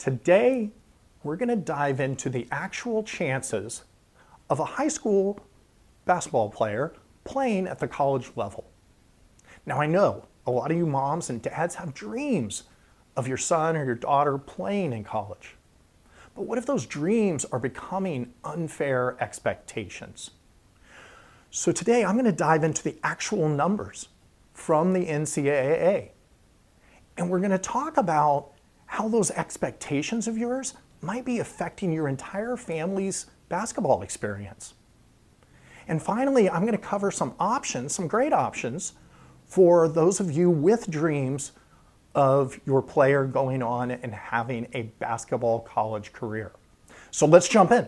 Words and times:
Today, 0.00 0.70
we're 1.22 1.36
going 1.36 1.50
to 1.50 1.56
dive 1.56 2.00
into 2.00 2.30
the 2.30 2.48
actual 2.50 3.02
chances 3.02 3.84
of 4.48 4.58
a 4.58 4.64
high 4.64 4.88
school 4.88 5.38
basketball 6.06 6.48
player 6.48 6.94
playing 7.24 7.66
at 7.66 7.80
the 7.80 7.86
college 7.86 8.30
level. 8.34 8.64
Now, 9.66 9.78
I 9.78 9.84
know 9.84 10.26
a 10.46 10.50
lot 10.50 10.70
of 10.70 10.78
you 10.78 10.86
moms 10.86 11.28
and 11.28 11.42
dads 11.42 11.74
have 11.74 11.92
dreams 11.92 12.62
of 13.14 13.28
your 13.28 13.36
son 13.36 13.76
or 13.76 13.84
your 13.84 13.94
daughter 13.94 14.38
playing 14.38 14.94
in 14.94 15.04
college. 15.04 15.56
But 16.34 16.46
what 16.46 16.56
if 16.56 16.64
those 16.64 16.86
dreams 16.86 17.44
are 17.52 17.58
becoming 17.58 18.32
unfair 18.42 19.18
expectations? 19.20 20.30
So 21.50 21.72
today 21.72 22.06
I'm 22.06 22.14
going 22.14 22.24
to 22.24 22.32
dive 22.32 22.64
into 22.64 22.82
the 22.82 22.96
actual 23.04 23.50
numbers 23.50 24.08
from 24.54 24.94
the 24.94 25.04
NCAA. 25.04 26.12
And 27.18 27.28
we're 27.28 27.40
going 27.40 27.50
to 27.50 27.58
talk 27.58 27.98
about 27.98 28.54
how 28.90 29.06
those 29.06 29.30
expectations 29.30 30.26
of 30.26 30.36
yours 30.36 30.74
might 31.00 31.24
be 31.24 31.38
affecting 31.38 31.92
your 31.92 32.08
entire 32.08 32.56
family's 32.56 33.26
basketball 33.48 34.02
experience. 34.02 34.74
And 35.86 36.02
finally, 36.02 36.50
I'm 36.50 36.62
going 36.62 36.72
to 36.72 36.78
cover 36.78 37.12
some 37.12 37.34
options, 37.38 37.94
some 37.94 38.08
great 38.08 38.32
options 38.32 38.94
for 39.46 39.86
those 39.86 40.18
of 40.18 40.32
you 40.32 40.50
with 40.50 40.90
dreams 40.90 41.52
of 42.16 42.58
your 42.66 42.82
player 42.82 43.24
going 43.26 43.62
on 43.62 43.92
and 43.92 44.12
having 44.12 44.66
a 44.74 44.82
basketball 44.98 45.60
college 45.60 46.12
career. 46.12 46.50
So 47.12 47.26
let's 47.26 47.48
jump 47.48 47.70
in. 47.70 47.86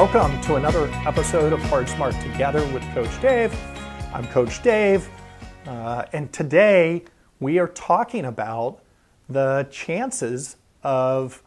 Welcome 0.00 0.40
to 0.44 0.54
another 0.54 0.88
episode 1.06 1.52
of 1.52 1.60
Hard 1.64 1.86
Smart 1.86 2.18
Together 2.22 2.66
with 2.72 2.82
Coach 2.94 3.20
Dave. 3.20 3.54
I'm 4.14 4.26
Coach 4.28 4.62
Dave, 4.62 5.06
uh, 5.66 6.06
and 6.14 6.32
today 6.32 7.04
we 7.38 7.58
are 7.58 7.68
talking 7.68 8.24
about 8.24 8.80
the 9.28 9.68
chances 9.70 10.56
of 10.82 11.42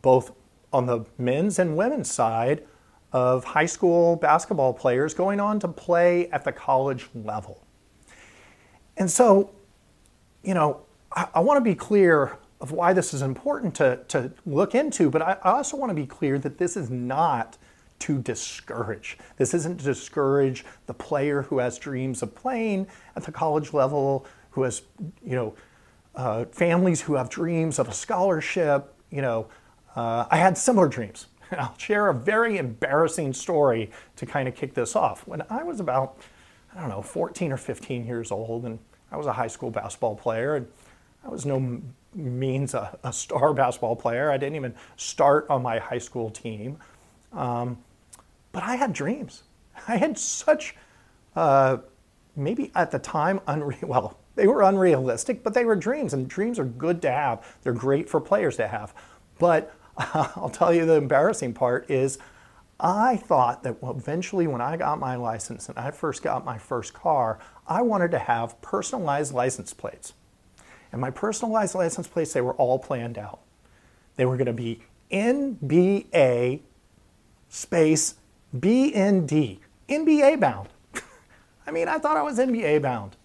both 0.00 0.32
on 0.72 0.86
the 0.86 1.04
men's 1.18 1.58
and 1.58 1.76
women's 1.76 2.10
side 2.10 2.64
of 3.12 3.44
high 3.44 3.66
school 3.66 4.16
basketball 4.16 4.72
players 4.72 5.12
going 5.12 5.38
on 5.38 5.60
to 5.60 5.68
play 5.68 6.30
at 6.30 6.44
the 6.44 6.52
college 6.52 7.10
level. 7.14 7.62
And 8.96 9.10
so, 9.10 9.50
you 10.42 10.54
know, 10.54 10.80
I, 11.14 11.28
I 11.34 11.40
want 11.40 11.58
to 11.58 11.70
be 11.70 11.74
clear 11.74 12.38
of 12.64 12.72
why 12.72 12.94
this 12.94 13.12
is 13.12 13.20
important 13.20 13.74
to, 13.74 14.00
to 14.08 14.32
look 14.46 14.74
into, 14.74 15.10
but 15.10 15.20
I, 15.20 15.36
also 15.44 15.76
want 15.76 15.90
to 15.90 15.94
be 15.94 16.06
clear 16.06 16.38
that 16.38 16.56
this 16.56 16.78
is 16.78 16.88
not 16.88 17.58
to 17.98 18.22
discourage. 18.22 19.18
This 19.36 19.52
isn't 19.52 19.80
to 19.80 19.84
discourage 19.84 20.64
the 20.86 20.94
player 20.94 21.42
who 21.42 21.58
has 21.58 21.78
dreams 21.78 22.22
of 22.22 22.34
playing 22.34 22.86
at 23.16 23.24
the 23.24 23.32
college 23.32 23.74
level, 23.74 24.24
who 24.52 24.62
has, 24.62 24.80
you 25.22 25.36
know, 25.36 25.54
uh, 26.14 26.46
families 26.46 27.02
who 27.02 27.16
have 27.16 27.28
dreams 27.28 27.78
of 27.78 27.86
a 27.86 27.92
scholarship. 27.92 28.94
You 29.10 29.20
know, 29.20 29.48
uh, 29.94 30.24
I 30.30 30.38
had 30.38 30.56
similar 30.56 30.88
dreams. 30.88 31.26
I'll 31.50 31.76
share 31.76 32.08
a 32.08 32.14
very 32.14 32.56
embarrassing 32.56 33.34
story 33.34 33.90
to 34.16 34.24
kind 34.24 34.48
of 34.48 34.54
kick 34.54 34.72
this 34.72 34.96
off. 34.96 35.26
When 35.26 35.42
I 35.50 35.64
was 35.64 35.80
about, 35.80 36.16
I 36.74 36.80
don't 36.80 36.88
know, 36.88 37.02
14 37.02 37.52
or 37.52 37.58
15 37.58 38.06
years 38.06 38.32
old, 38.32 38.64
and 38.64 38.78
I 39.12 39.18
was 39.18 39.26
a 39.26 39.34
high 39.34 39.48
school 39.48 39.70
basketball 39.70 40.16
player, 40.16 40.56
and 40.56 40.66
I 41.22 41.28
was 41.28 41.44
no 41.44 41.82
means 42.14 42.74
a, 42.74 42.98
a, 43.02 43.12
star 43.12 43.52
basketball 43.52 43.96
player. 43.96 44.30
I 44.30 44.36
didn't 44.36 44.56
even 44.56 44.74
start 44.96 45.46
on 45.50 45.62
my 45.62 45.78
high 45.78 45.98
school 45.98 46.30
team. 46.30 46.78
Um, 47.32 47.78
but 48.52 48.62
I 48.62 48.76
had 48.76 48.92
dreams. 48.92 49.42
I 49.88 49.96
had 49.96 50.18
such, 50.18 50.76
uh, 51.34 51.78
maybe 52.36 52.70
at 52.74 52.90
the 52.90 52.98
time, 52.98 53.40
unreal. 53.46 53.78
Well, 53.86 54.18
they 54.36 54.46
were 54.48 54.62
unrealistic, 54.62 55.44
but 55.44 55.54
they 55.54 55.64
were 55.64 55.76
dreams, 55.76 56.12
and 56.12 56.26
dreams 56.28 56.58
are 56.58 56.64
good 56.64 57.00
to 57.02 57.10
have. 57.10 57.56
They're 57.62 57.72
great 57.72 58.08
for 58.08 58.20
players 58.20 58.56
to 58.56 58.66
have. 58.66 58.92
But 59.38 59.72
uh, 59.96 60.28
I'll 60.36 60.50
tell 60.50 60.74
you 60.74 60.86
the 60.86 60.94
embarrassing 60.94 61.54
part 61.54 61.88
is 61.90 62.18
I 62.80 63.16
thought 63.16 63.62
that 63.62 63.76
eventually, 63.82 64.46
when 64.46 64.60
I 64.60 64.76
got 64.76 64.98
my 64.98 65.14
license 65.16 65.68
and 65.68 65.78
I 65.78 65.90
first 65.90 66.22
got 66.22 66.44
my 66.44 66.58
first 66.58 66.92
car, 66.92 67.38
I 67.68 67.82
wanted 67.82 68.10
to 68.12 68.18
have 68.18 68.60
personalized 68.60 69.32
license 69.32 69.72
plates. 69.72 70.14
And 70.94 71.00
my 71.00 71.10
personalized 71.10 71.74
license 71.74 72.06
plates, 72.06 72.32
they 72.34 72.40
were 72.40 72.52
all 72.52 72.78
planned 72.78 73.18
out. 73.18 73.40
They 74.14 74.26
were 74.26 74.36
going 74.36 74.46
to 74.46 74.52
be 74.52 74.80
NBA 75.10 76.60
space 77.48 78.14
BND, 78.56 79.58
NBA 79.88 80.38
bound. 80.38 80.68
I 81.66 81.72
mean, 81.72 81.88
I 81.88 81.98
thought 81.98 82.16
I 82.16 82.22
was 82.22 82.38
NBA 82.38 82.80
bound. 82.80 83.16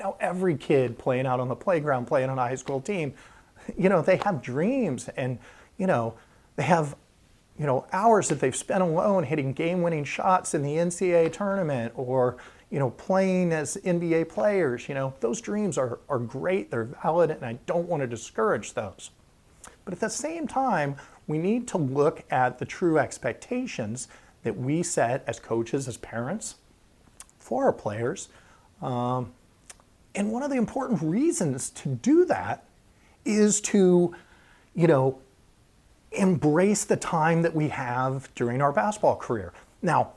Now, 0.00 0.16
every 0.18 0.56
kid 0.56 0.96
playing 0.96 1.26
out 1.26 1.38
on 1.38 1.48
the 1.48 1.54
playground, 1.54 2.06
playing 2.06 2.30
on 2.30 2.38
a 2.38 2.40
high 2.40 2.54
school 2.54 2.80
team, 2.80 3.12
you 3.76 3.90
know, 3.90 4.00
they 4.00 4.16
have 4.16 4.40
dreams 4.40 5.10
and, 5.10 5.38
you 5.76 5.86
know, 5.86 6.14
they 6.56 6.62
have, 6.62 6.96
you 7.58 7.66
know, 7.66 7.84
hours 7.92 8.30
that 8.30 8.40
they've 8.40 8.56
spent 8.56 8.82
alone 8.82 9.24
hitting 9.24 9.52
game 9.52 9.82
winning 9.82 10.04
shots 10.04 10.54
in 10.54 10.62
the 10.62 10.76
NCAA 10.76 11.30
tournament 11.30 11.92
or, 11.94 12.38
you 12.70 12.78
know, 12.78 12.90
playing 12.90 13.52
as 13.52 13.76
NBA 13.78 14.28
players, 14.28 14.88
you 14.88 14.94
know, 14.94 15.14
those 15.20 15.40
dreams 15.40 15.78
are, 15.78 15.98
are 16.08 16.18
great, 16.18 16.70
they're 16.70 16.84
valid, 16.84 17.30
and 17.30 17.44
I 17.44 17.58
don't 17.66 17.88
want 17.88 18.02
to 18.02 18.06
discourage 18.06 18.74
those. 18.74 19.10
But 19.84 19.94
at 19.94 20.00
the 20.00 20.10
same 20.10 20.46
time, 20.46 20.96
we 21.26 21.38
need 21.38 21.66
to 21.68 21.78
look 21.78 22.24
at 22.30 22.58
the 22.58 22.66
true 22.66 22.98
expectations 22.98 24.08
that 24.42 24.56
we 24.56 24.82
set 24.82 25.24
as 25.26 25.40
coaches, 25.40 25.88
as 25.88 25.96
parents, 25.96 26.56
for 27.38 27.64
our 27.64 27.72
players. 27.72 28.28
Um, 28.82 29.32
and 30.14 30.30
one 30.30 30.42
of 30.42 30.50
the 30.50 30.56
important 30.56 31.00
reasons 31.02 31.70
to 31.70 31.88
do 31.88 32.24
that 32.26 32.64
is 33.24 33.60
to, 33.62 34.14
you 34.74 34.86
know, 34.86 35.18
embrace 36.12 36.84
the 36.84 36.96
time 36.96 37.42
that 37.42 37.54
we 37.54 37.68
have 37.68 38.28
during 38.34 38.60
our 38.60 38.72
basketball 38.72 39.16
career. 39.16 39.52
Now, 39.82 40.12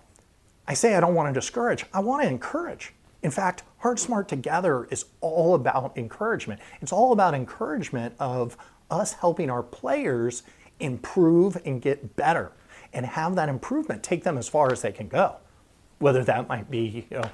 I 0.72 0.74
say 0.74 0.96
I 0.96 1.02
don't 1.02 1.16
want 1.16 1.28
to 1.28 1.38
discourage, 1.38 1.84
I 1.94 2.00
want 2.00 2.24
to 2.24 2.30
encourage. 2.30 2.94
In 3.24 3.30
fact, 3.30 3.64
Hard 3.80 4.00
Smart 4.00 4.30
Together 4.30 4.86
is 4.86 5.04
all 5.20 5.54
about 5.54 5.98
encouragement. 5.98 6.62
It's 6.80 6.94
all 6.94 7.12
about 7.12 7.34
encouragement 7.34 8.16
of 8.20 8.56
us 8.90 9.12
helping 9.12 9.50
our 9.50 9.64
players 9.64 10.44
improve 10.80 11.58
and 11.66 11.82
get 11.82 12.16
better 12.16 12.54
and 12.94 13.06
have 13.06 13.36
that 13.36 13.50
improvement 13.50 14.02
take 14.02 14.24
them 14.24 14.38
as 14.38 14.48
far 14.48 14.72
as 14.72 14.82
they 14.82 14.94
can 14.94 15.10
go. 15.10 15.36
Whether 16.00 16.24
that 16.24 16.48
might 16.48 16.72
be, 16.72 17.06
you 17.12 17.18
know, 17.18 17.30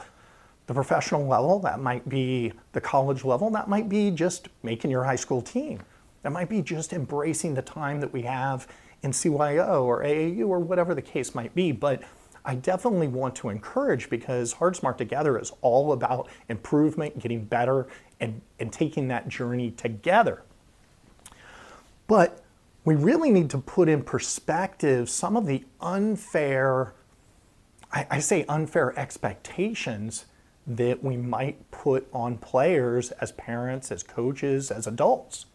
the 0.65 0.73
professional 0.73 1.27
level, 1.27 1.59
that 1.59 1.79
might 1.79 2.09
be 2.09 2.53
the 2.71 2.81
college 2.81 3.23
level, 3.23 3.51
that 3.51 3.69
might 3.69 3.87
be 3.87 4.09
just 4.09 4.49
making 4.63 4.89
your 4.89 5.03
high 5.03 5.15
school 5.15 5.43
team. 5.43 5.83
That 6.23 6.31
might 6.31 6.49
be 6.49 6.63
just 6.63 6.91
embracing 6.91 7.53
the 7.53 7.61
time 7.61 7.99
that 8.01 8.11
we 8.11 8.23
have 8.23 8.67
in 9.03 9.11
CYO 9.11 9.83
or 9.83 10.01
AAU 10.01 10.47
or 10.47 10.57
whatever 10.57 10.95
the 10.95 11.03
case 11.03 11.35
might 11.35 11.53
be. 11.53 11.71
But 11.71 12.01
I 12.47 12.55
definitely 12.55 13.09
want 13.09 13.35
to 13.35 13.49
encourage 13.49 14.09
because 14.09 14.53
Hard 14.53 14.77
Smart 14.77 14.97
Together 14.97 15.37
is 15.37 15.51
all 15.59 15.91
about 15.91 16.29
improvement, 16.47 17.19
getting 17.19 17.43
better, 17.43 17.87
and, 18.21 18.41
and 18.57 18.71
taking 18.71 19.09
that 19.09 19.27
journey 19.27 19.71
together. 19.71 20.43
But 22.07 22.41
we 22.85 22.95
really 22.95 23.31
need 23.31 23.49
to 23.49 23.57
put 23.57 23.89
in 23.89 24.01
perspective 24.01 25.09
some 25.09 25.35
of 25.35 25.45
the 25.45 25.65
unfair, 25.81 26.93
I, 27.91 28.07
I 28.11 28.19
say 28.19 28.45
unfair 28.47 28.97
expectations 28.97 30.25
that 30.65 31.03
we 31.03 31.17
might 31.17 31.69
put 31.69 32.07
on 32.13 32.37
players 32.37 33.11
as 33.11 33.33
parents, 33.33 33.91
as 33.91 34.03
coaches, 34.03 34.71
as 34.71 34.87
adults. 34.87 35.47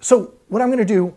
So, 0.00 0.32
what 0.48 0.62
I'm 0.62 0.68
going 0.68 0.78
to 0.78 0.86
do, 0.86 1.14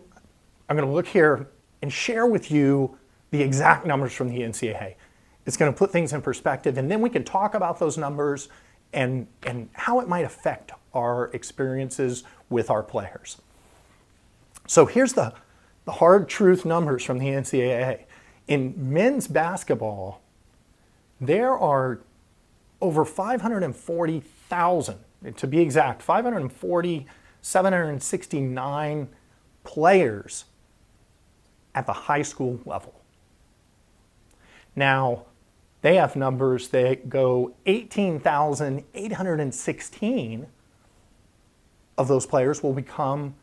I'm 0.68 0.76
going 0.76 0.86
to 0.86 0.94
look 0.94 1.06
here 1.06 1.48
and 1.82 1.92
share 1.92 2.26
with 2.26 2.50
you 2.50 2.96
the 3.30 3.42
exact 3.42 3.84
numbers 3.84 4.12
from 4.12 4.28
the 4.28 4.40
NCAA. 4.40 4.94
It's 5.44 5.56
going 5.56 5.72
to 5.72 5.76
put 5.76 5.90
things 5.90 6.12
in 6.12 6.22
perspective, 6.22 6.78
and 6.78 6.90
then 6.90 7.00
we 7.00 7.10
can 7.10 7.24
talk 7.24 7.54
about 7.54 7.80
those 7.80 7.98
numbers 7.98 8.48
and, 8.92 9.26
and 9.44 9.68
how 9.72 10.00
it 10.00 10.08
might 10.08 10.24
affect 10.24 10.72
our 10.94 11.30
experiences 11.32 12.22
with 12.48 12.70
our 12.70 12.82
players. 12.82 13.40
So 14.66 14.86
here's 14.86 15.14
the, 15.14 15.34
the 15.84 15.92
hard 15.92 16.28
truth 16.28 16.64
numbers 16.64 17.02
from 17.02 17.18
the 17.18 17.26
NCAA. 17.26 18.04
In 18.46 18.74
men's 18.76 19.26
basketball, 19.26 20.20
there 21.20 21.56
are 21.58 22.00
over 22.80 23.04
540,000, 23.04 24.98
to 25.36 25.46
be 25.46 25.60
exact, 25.60 26.02
540, 26.02 27.06
769 27.40 29.08
players 29.64 30.44
at 31.74 31.86
the 31.86 31.92
high 31.92 32.22
school 32.22 32.60
level. 32.64 32.94
Now, 34.74 35.26
they 35.82 35.96
have 35.96 36.16
numbers 36.16 36.68
that 36.68 37.08
go 37.08 37.54
18,816 37.66 40.46
of 41.98 42.08
those 42.08 42.26
players 42.26 42.62
will 42.62 42.72
become 42.72 43.34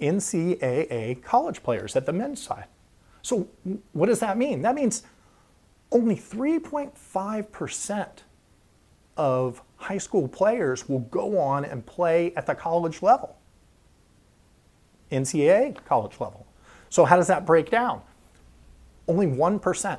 NCAA 0.00 1.22
college 1.22 1.62
players 1.62 1.94
at 1.96 2.06
the 2.06 2.12
men's 2.12 2.42
side. 2.42 2.66
So, 3.22 3.48
what 3.92 4.06
does 4.06 4.20
that 4.20 4.38
mean? 4.38 4.62
That 4.62 4.74
means 4.74 5.02
only 5.90 6.16
3.5% 6.16 8.08
of 9.16 9.62
high 9.76 9.98
school 9.98 10.28
players 10.28 10.88
will 10.88 11.00
go 11.00 11.38
on 11.38 11.64
and 11.64 11.84
play 11.84 12.32
at 12.36 12.46
the 12.46 12.54
college 12.54 13.02
level, 13.02 13.36
NCAA 15.10 15.84
college 15.84 16.20
level. 16.20 16.46
So, 16.90 17.04
how 17.04 17.16
does 17.16 17.26
that 17.26 17.46
break 17.46 17.70
down? 17.70 18.02
Only 19.06 19.26
1% 19.26 19.98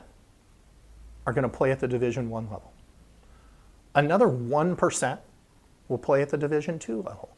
are 1.26 1.34
going 1.34 1.44
to 1.44 1.50
play 1.50 1.72
at 1.72 1.80
the 1.80 1.88
Division 1.88 2.30
1 2.30 2.44
level. 2.46 2.72
Another 3.96 4.28
1% 4.28 5.20
will 5.88 5.98
play 5.98 6.22
at 6.22 6.30
the 6.30 6.38
Division 6.38 6.80
2 6.80 6.98
level. 6.98 7.30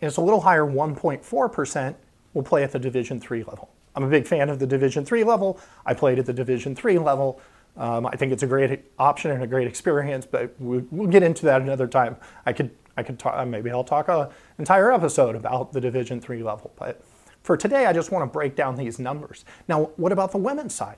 And 0.00 0.08
it's 0.08 0.16
a 0.16 0.20
little 0.20 0.40
higher, 0.40 0.64
1.4% 0.64 1.94
will 2.34 2.42
play 2.42 2.62
at 2.62 2.72
the 2.72 2.78
Division 2.78 3.20
3 3.20 3.44
level. 3.44 3.70
I'm 3.94 4.02
a 4.02 4.08
big 4.08 4.26
fan 4.26 4.48
of 4.48 4.58
the 4.58 4.66
Division 4.66 5.04
3 5.04 5.24
level. 5.24 5.60
I 5.86 5.94
played 5.94 6.18
at 6.18 6.26
the 6.26 6.32
Division 6.32 6.74
3 6.74 6.98
level. 6.98 7.40
Um, 7.76 8.06
I 8.06 8.16
think 8.16 8.32
it's 8.32 8.42
a 8.42 8.46
great 8.46 8.84
option 8.98 9.30
and 9.30 9.42
a 9.42 9.46
great 9.46 9.66
experience, 9.66 10.26
but 10.26 10.54
we'll, 10.58 10.84
we'll 10.90 11.08
get 11.08 11.22
into 11.22 11.44
that 11.46 11.60
another 11.60 11.86
time. 11.86 12.16
I 12.46 12.52
could, 12.52 12.70
I 12.96 13.02
could 13.02 13.18
talk, 13.18 13.46
maybe 13.48 13.70
I'll 13.70 13.84
talk 13.84 14.08
an 14.08 14.28
entire 14.58 14.92
episode 14.92 15.34
about 15.36 15.72
the 15.72 15.80
Division 15.80 16.20
3 16.20 16.42
level. 16.42 16.72
But 16.76 17.02
for 17.44 17.56
today, 17.58 17.86
I 17.86 17.92
just 17.92 18.10
want 18.10 18.22
to 18.22 18.26
break 18.32 18.56
down 18.56 18.74
these 18.74 18.98
numbers. 18.98 19.44
Now, 19.68 19.90
what 19.96 20.12
about 20.12 20.32
the 20.32 20.38
women's 20.38 20.74
side? 20.74 20.96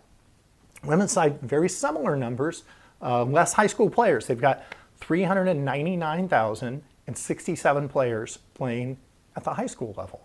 Women's 0.85 1.11
side, 1.11 1.41
very 1.41 1.69
similar 1.69 2.15
numbers, 2.17 2.63
uh, 3.03 3.25
less 3.25 3.55
high 3.55 3.67
school 3.67 3.91
players. 3.91 4.29
They've 4.29 4.41
got 4.41 4.63
399,067 5.01 7.89
players 7.89 8.39
playing 8.55 8.99
at 9.35 9.43
the 9.43 9.55
high 9.55 9.67
school 9.67 9.93
level. 9.99 10.21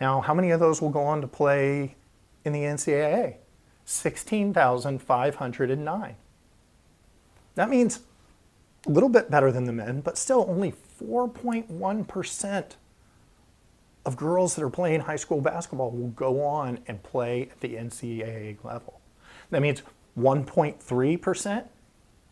Now, 0.00 0.20
how 0.20 0.34
many 0.34 0.50
of 0.50 0.58
those 0.58 0.82
will 0.82 0.90
go 0.90 1.04
on 1.04 1.20
to 1.20 1.28
play 1.28 1.94
in 2.44 2.52
the 2.52 2.62
NCAA? 2.62 3.36
16,509. 3.84 6.16
That 7.54 7.70
means 7.70 8.00
a 8.84 8.90
little 8.90 9.08
bit 9.08 9.30
better 9.30 9.52
than 9.52 9.62
the 9.64 9.72
men, 9.72 10.00
but 10.00 10.18
still 10.18 10.44
only 10.48 10.74
4.1% 11.00 12.64
of 14.04 14.16
girls 14.16 14.54
that 14.54 14.64
are 14.64 14.70
playing 14.70 15.00
high 15.00 15.16
school 15.16 15.40
basketball 15.40 15.90
will 15.90 16.08
go 16.08 16.42
on 16.44 16.78
and 16.86 17.02
play 17.02 17.48
at 17.50 17.60
the 17.60 17.74
NCAA 17.76 18.56
level. 18.64 19.00
That 19.50 19.62
means 19.62 19.82
1.3% 20.18 21.64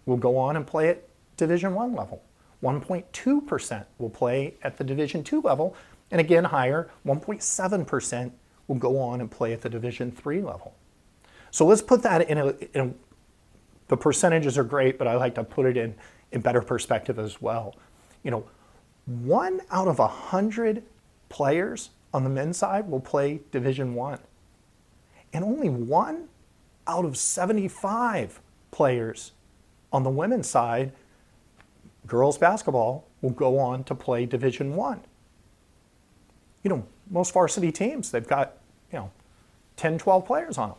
will 0.07 0.17
go 0.17 0.37
on 0.37 0.57
and 0.57 0.67
play 0.67 0.89
at 0.89 1.05
Division 1.37 1.75
1 1.75 1.95
level. 1.95 2.23
1.2% 2.63 3.85
will 3.99 4.11
play 4.11 4.55
at 4.63 4.77
the 4.77 4.85
Division 4.85 5.25
2 5.25 5.41
level, 5.41 5.75
and 6.11 6.21
again, 6.21 6.45
higher, 6.45 6.91
1.7% 7.07 8.33
will 8.67 8.77
go 8.77 8.99
on 8.99 9.21
and 9.21 9.31
play 9.31 9.53
at 9.53 9.63
the 9.63 9.69
Division 9.69 10.11
three 10.11 10.41
level. 10.41 10.75
So 11.51 11.67
let's 11.67 11.83
put 11.83 12.03
that 12.03 12.29
in 12.29 12.39
a, 12.39 12.47
in 12.75 12.81
a, 12.81 12.91
the 13.89 13.97
percentages 13.97 14.57
are 14.57 14.65
great, 14.65 14.99
but 14.99 15.09
I 15.09 15.17
like 15.17 15.35
to 15.37 15.45
put 15.45 15.67
it 15.67 15.77
in, 15.77 15.95
in 16.33 16.41
better 16.41 16.61
perspective 16.61 17.19
as 17.19 17.43
well. 17.43 17.75
You 18.23 18.31
know, 18.31 18.45
one 19.07 19.61
out 19.71 19.89
of 19.89 19.99
a 19.99 20.07
hundred 20.07 20.85
players 21.31 21.91
on 22.13 22.25
the 22.25 22.31
men's 22.31 22.59
side 22.59 22.91
will 22.91 23.01
play 23.01 23.41
Division 23.51 23.95
one. 23.95 24.19
And 25.33 25.43
only 25.43 25.71
one 25.71 26.29
out 26.87 27.07
of 27.07 27.17
75 27.17 28.41
players 28.71 29.33
on 29.93 30.03
the 30.03 30.11
women's 30.11 30.49
side, 30.49 30.93
girls 32.07 32.37
basketball, 32.37 33.07
will 33.23 33.31
go 33.31 33.59
on 33.59 33.85
to 33.85 33.95
play 33.95 34.27
Division 34.27 34.77
one 34.77 35.01
you 36.63 36.69
know, 36.69 36.85
most 37.11 37.33
varsity 37.33 37.73
teams, 37.73 38.11
they've 38.11 38.27
got, 38.27 38.57
you 38.93 38.99
know, 38.99 39.11
10, 39.77 39.99
12 39.99 40.27
players 40.27 40.59
on 40.59 40.71
them. 40.71 40.79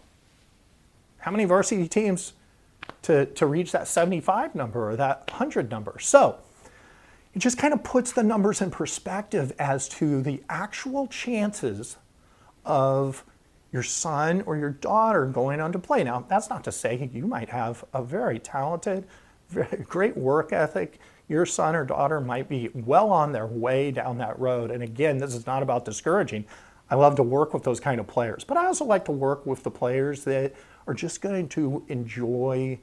How 1.20 1.32
many 1.32 1.46
varsity 1.46 1.88
teams 1.88 2.34
to, 3.04 3.26
to 3.26 3.46
reach 3.46 3.72
that 3.72 3.88
75 3.88 4.56
number 4.56 4.92
or 4.92 4.96
that 4.96 5.30
100 5.32 5.70
number? 5.70 5.98
So 6.00 6.38
it 7.34 7.40
just 7.40 7.58
kind 7.58 7.74
of 7.74 7.84
puts 7.84 8.12
the 8.12 8.24
numbers 8.24 8.62
in 8.62 8.72
perspective 8.72 9.54
as 9.58 9.88
to 9.90 10.22
the 10.22 10.44
actual 10.50 11.08
chances 11.08 11.98
of 12.66 13.24
your 13.72 13.84
son 13.84 14.42
or 14.46 14.58
your 14.58 14.72
daughter 14.72 15.26
going 15.26 15.62
on 15.62 15.72
to 15.72 15.80
play. 15.80 16.04
Now, 16.04 16.26
that's 16.28 16.50
not 16.50 16.64
to 16.66 16.72
say 16.72 17.10
you 17.14 17.26
might 17.26 17.50
have 17.50 17.86
a 17.94 18.04
very 18.04 18.38
talented, 18.38 19.08
very 19.50 19.78
great 19.88 20.18
work 20.18 20.52
ethic 20.52 21.00
your 21.32 21.46
son 21.46 21.78
or 21.78 21.86
daughter 21.86 22.20
might 22.20 22.50
be 22.50 22.70
well 22.74 23.10
on 23.10 23.32
their 23.32 23.48
way 23.48 23.90
down 23.90 24.18
that 24.18 24.38
road. 24.38 24.70
And 24.70 24.84
again, 24.84 25.18
this 25.18 25.34
is 25.34 25.48
not 25.48 25.64
about 25.64 25.86
discouraging. 25.86 26.44
I 26.90 26.96
love 26.96 27.16
to 27.16 27.24
work 27.24 27.54
with 27.54 27.64
those 27.64 27.80
kind 27.80 28.02
of 28.02 28.08
players, 28.08 28.44
but 28.44 28.58
I 28.58 28.66
also 28.66 28.84
like 28.84 29.06
to 29.06 29.14
work 29.14 29.46
with 29.46 29.64
the 29.64 29.72
players 29.72 30.26
that 30.26 30.54
are 30.88 30.94
just 30.94 31.22
going 31.22 31.48
to 31.50 31.86
enjoy 31.88 32.80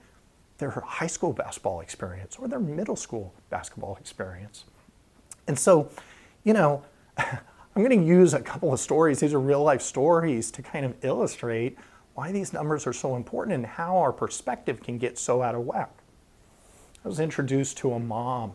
their 0.58 0.70
high 0.70 1.06
school 1.06 1.32
basketball 1.32 1.80
experience 1.80 2.36
or 2.36 2.48
their 2.48 2.60
middle 2.60 2.96
school 2.96 3.32
basketball 3.48 3.96
experience. 3.96 4.64
And 5.46 5.58
so, 5.58 5.90
you 6.44 6.52
know, 6.52 6.82
I'm 7.18 7.84
going 7.84 7.98
to 7.98 8.04
use 8.04 8.34
a 8.34 8.40
couple 8.40 8.72
of 8.72 8.80
stories. 8.80 9.20
These 9.20 9.34
are 9.34 9.40
real 9.40 9.62
life 9.62 9.82
stories 9.82 10.50
to 10.52 10.62
kind 10.62 10.84
of 10.84 10.94
illustrate 11.04 11.78
why 12.14 12.32
these 12.32 12.52
numbers 12.52 12.86
are 12.86 12.92
so 12.92 13.14
important 13.14 13.54
and 13.54 13.64
how 13.64 13.96
our 13.98 14.12
perspective 14.12 14.82
can 14.82 14.98
get 14.98 15.16
so 15.16 15.42
out 15.42 15.54
of 15.54 15.60
whack. 15.62 15.92
I 17.04 17.08
was 17.08 17.20
introduced 17.20 17.78
to 17.78 17.92
a 17.92 18.00
mom. 18.00 18.54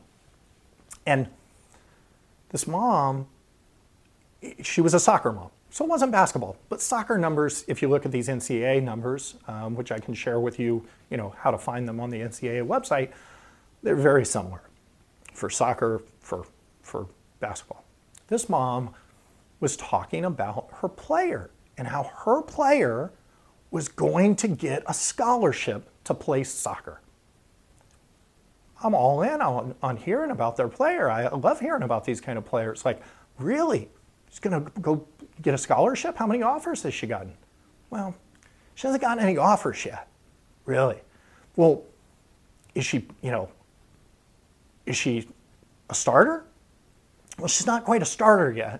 And 1.06 1.28
this 2.50 2.68
mom, 2.68 3.28
she 4.62 4.82
was 4.82 4.94
a 4.94 5.00
soccer 5.00 5.32
mom. 5.32 5.50
So 5.74 5.84
it 5.84 5.88
wasn't 5.88 6.12
basketball, 6.12 6.56
but 6.70 6.82
soccer 6.82 7.18
numbers, 7.18 7.66
if 7.68 7.82
you 7.82 7.90
look 7.90 8.06
at 8.06 8.12
these 8.12 8.28
NCAA 8.28 8.84
numbers, 8.84 9.34
um, 9.48 9.74
which 9.74 9.92
I 9.92 9.98
can 9.98 10.14
share 10.14 10.40
with 10.40 10.60
you, 10.60 10.86
you 11.10 11.18
know, 11.18 11.34
how 11.36 11.50
to 11.50 11.58
find 11.58 11.88
them 11.88 12.00
on 12.00 12.12
the 12.12 12.20
NCAA 12.20 12.64
website, 12.64 13.10
they're 13.82 13.96
very 13.96 14.24
similar 14.24 14.62
for 15.34 15.50
soccer, 15.50 16.04
for, 16.20 16.46
for 16.84 17.08
basketball. 17.40 17.84
This 18.28 18.50
mom 18.50 18.94
was 19.62 19.76
talking 19.76 20.26
about 20.26 20.70
her 20.74 20.88
player 20.88 21.50
and 21.76 21.88
how 21.88 22.04
her 22.04 22.44
player 22.44 23.12
was 23.72 23.88
going 23.88 24.36
to 24.36 24.48
get 24.48 24.84
a 24.86 24.94
scholarship 24.94 25.90
to 26.04 26.14
play 26.14 26.44
soccer. 26.44 27.02
I'm 28.84 28.94
all 28.94 29.24
in 29.24 29.42
on, 29.42 29.74
on 29.82 29.98
hearing 29.98 30.30
about 30.30 30.56
their 30.56 30.68
player. 30.68 31.10
I 31.10 31.30
love 31.30 31.60
hearing 31.60 31.82
about 31.82 32.06
these 32.06 32.22
kind 32.22 32.38
of 32.38 32.46
players. 32.46 32.86
Like, 32.86 33.02
really? 33.40 33.90
She's 34.34 34.40
going 34.40 34.66
to 34.66 34.72
go 34.82 35.06
get 35.44 35.54
a 35.54 35.60
scholarship? 35.60 36.18
How 36.18 36.26
many 36.26 36.42
offers 36.42 36.82
has 36.82 36.94
she 36.96 37.06
gotten? 37.06 37.34
Well, 37.92 38.16
she 38.74 38.88
hasn't 38.88 39.04
gotten 39.04 39.24
any 39.24 39.38
offers 39.38 39.86
yet. 39.86 40.08
Really? 40.66 41.00
Well, 41.56 41.84
is 42.74 42.84
she, 42.84 43.08
you 43.22 43.30
know, 43.30 43.52
is 44.88 44.98
she 44.98 45.30
a 45.88 45.94
starter? 45.94 46.46
Well, 47.38 47.48
she's 47.48 47.68
not 47.68 47.84
quite 47.86 48.02
a 48.02 48.06
starter 48.06 48.52
yet. 48.52 48.80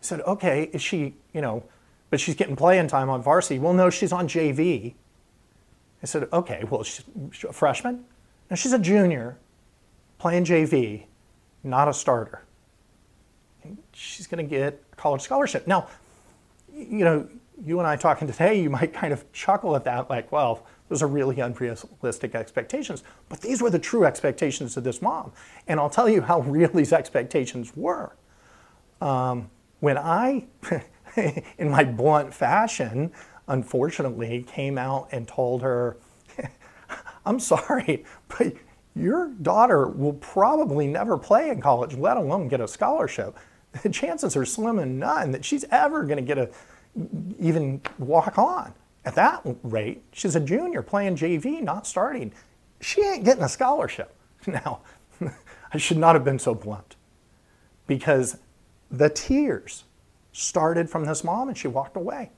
said, 0.00 0.22
okay, 0.22 0.70
is 0.72 0.82
she, 0.82 1.14
you 1.32 1.40
know, 1.40 1.62
but 2.10 2.18
she's 2.18 2.34
getting 2.34 2.56
playing 2.56 2.88
time 2.88 3.08
on 3.08 3.22
varsity. 3.22 3.60
Well, 3.60 3.74
no, 3.74 3.90
she's 3.90 4.10
on 4.10 4.26
JV. 4.26 4.94
I 6.02 6.06
said, 6.06 6.28
okay, 6.32 6.64
well, 6.68 6.82
she's 6.82 7.04
a 7.48 7.52
freshman. 7.52 8.06
Now 8.50 8.56
she's 8.56 8.72
a 8.72 8.78
junior 8.80 9.36
playing 10.18 10.46
JV, 10.46 11.04
not 11.62 11.86
a 11.86 11.94
starter. 11.94 12.42
She's 13.92 14.26
going 14.26 14.44
to 14.44 14.48
get 14.48 14.82
a 14.92 14.96
college 14.96 15.22
scholarship. 15.22 15.66
Now, 15.66 15.88
you 16.72 17.04
know, 17.04 17.28
you 17.64 17.78
and 17.78 17.86
I 17.86 17.96
talking 17.96 18.26
today, 18.26 18.60
you 18.60 18.70
might 18.70 18.92
kind 18.92 19.12
of 19.12 19.30
chuckle 19.32 19.76
at 19.76 19.84
that, 19.84 20.08
like, 20.08 20.30
well, 20.32 20.66
those 20.88 21.02
are 21.02 21.06
really 21.06 21.40
unrealistic 21.40 22.34
expectations. 22.34 23.04
But 23.28 23.40
these 23.40 23.62
were 23.62 23.70
the 23.70 23.78
true 23.78 24.04
expectations 24.04 24.76
of 24.76 24.84
this 24.84 25.00
mom. 25.00 25.32
And 25.68 25.78
I'll 25.78 25.90
tell 25.90 26.08
you 26.08 26.20
how 26.20 26.40
real 26.42 26.70
these 26.70 26.92
expectations 26.92 27.76
were. 27.76 28.16
Um, 29.00 29.50
when 29.80 29.96
I, 29.96 30.44
in 31.58 31.70
my 31.70 31.84
blunt 31.84 32.34
fashion, 32.34 33.12
unfortunately, 33.48 34.42
came 34.42 34.78
out 34.78 35.08
and 35.12 35.26
told 35.26 35.62
her, 35.62 35.96
I'm 37.26 37.40
sorry, 37.40 38.04
but 38.28 38.54
your 38.94 39.28
daughter 39.28 39.86
will 39.86 40.14
probably 40.14 40.86
never 40.86 41.16
play 41.16 41.50
in 41.50 41.60
college, 41.60 41.94
let 41.94 42.16
alone 42.16 42.48
get 42.48 42.60
a 42.60 42.68
scholarship. 42.68 43.36
The 43.82 43.88
chances 43.90 44.36
are 44.36 44.44
slim 44.44 44.78
and 44.78 44.98
none 44.98 45.30
that 45.32 45.44
she's 45.44 45.64
ever 45.70 46.02
going 46.04 46.16
to 46.16 46.22
get 46.22 46.38
a 46.38 46.50
even 47.38 47.80
walk 47.98 48.38
on. 48.38 48.74
At 49.04 49.14
that 49.14 49.42
rate, 49.62 50.02
she's 50.12 50.36
a 50.36 50.40
junior 50.40 50.82
playing 50.82 51.16
JV, 51.16 51.62
not 51.62 51.86
starting. 51.86 52.32
She 52.80 53.02
ain't 53.02 53.24
getting 53.24 53.42
a 53.42 53.48
scholarship. 53.48 54.14
Now, 54.46 54.80
I 55.72 55.76
should 55.76 55.98
not 55.98 56.14
have 56.14 56.24
been 56.24 56.38
so 56.38 56.54
blunt 56.54 56.96
because 57.86 58.38
the 58.90 59.10
tears 59.10 59.84
started 60.32 60.88
from 60.88 61.04
this 61.04 61.22
mom 61.22 61.48
and 61.48 61.58
she 61.58 61.68
walked 61.68 61.96
away. 61.96 62.30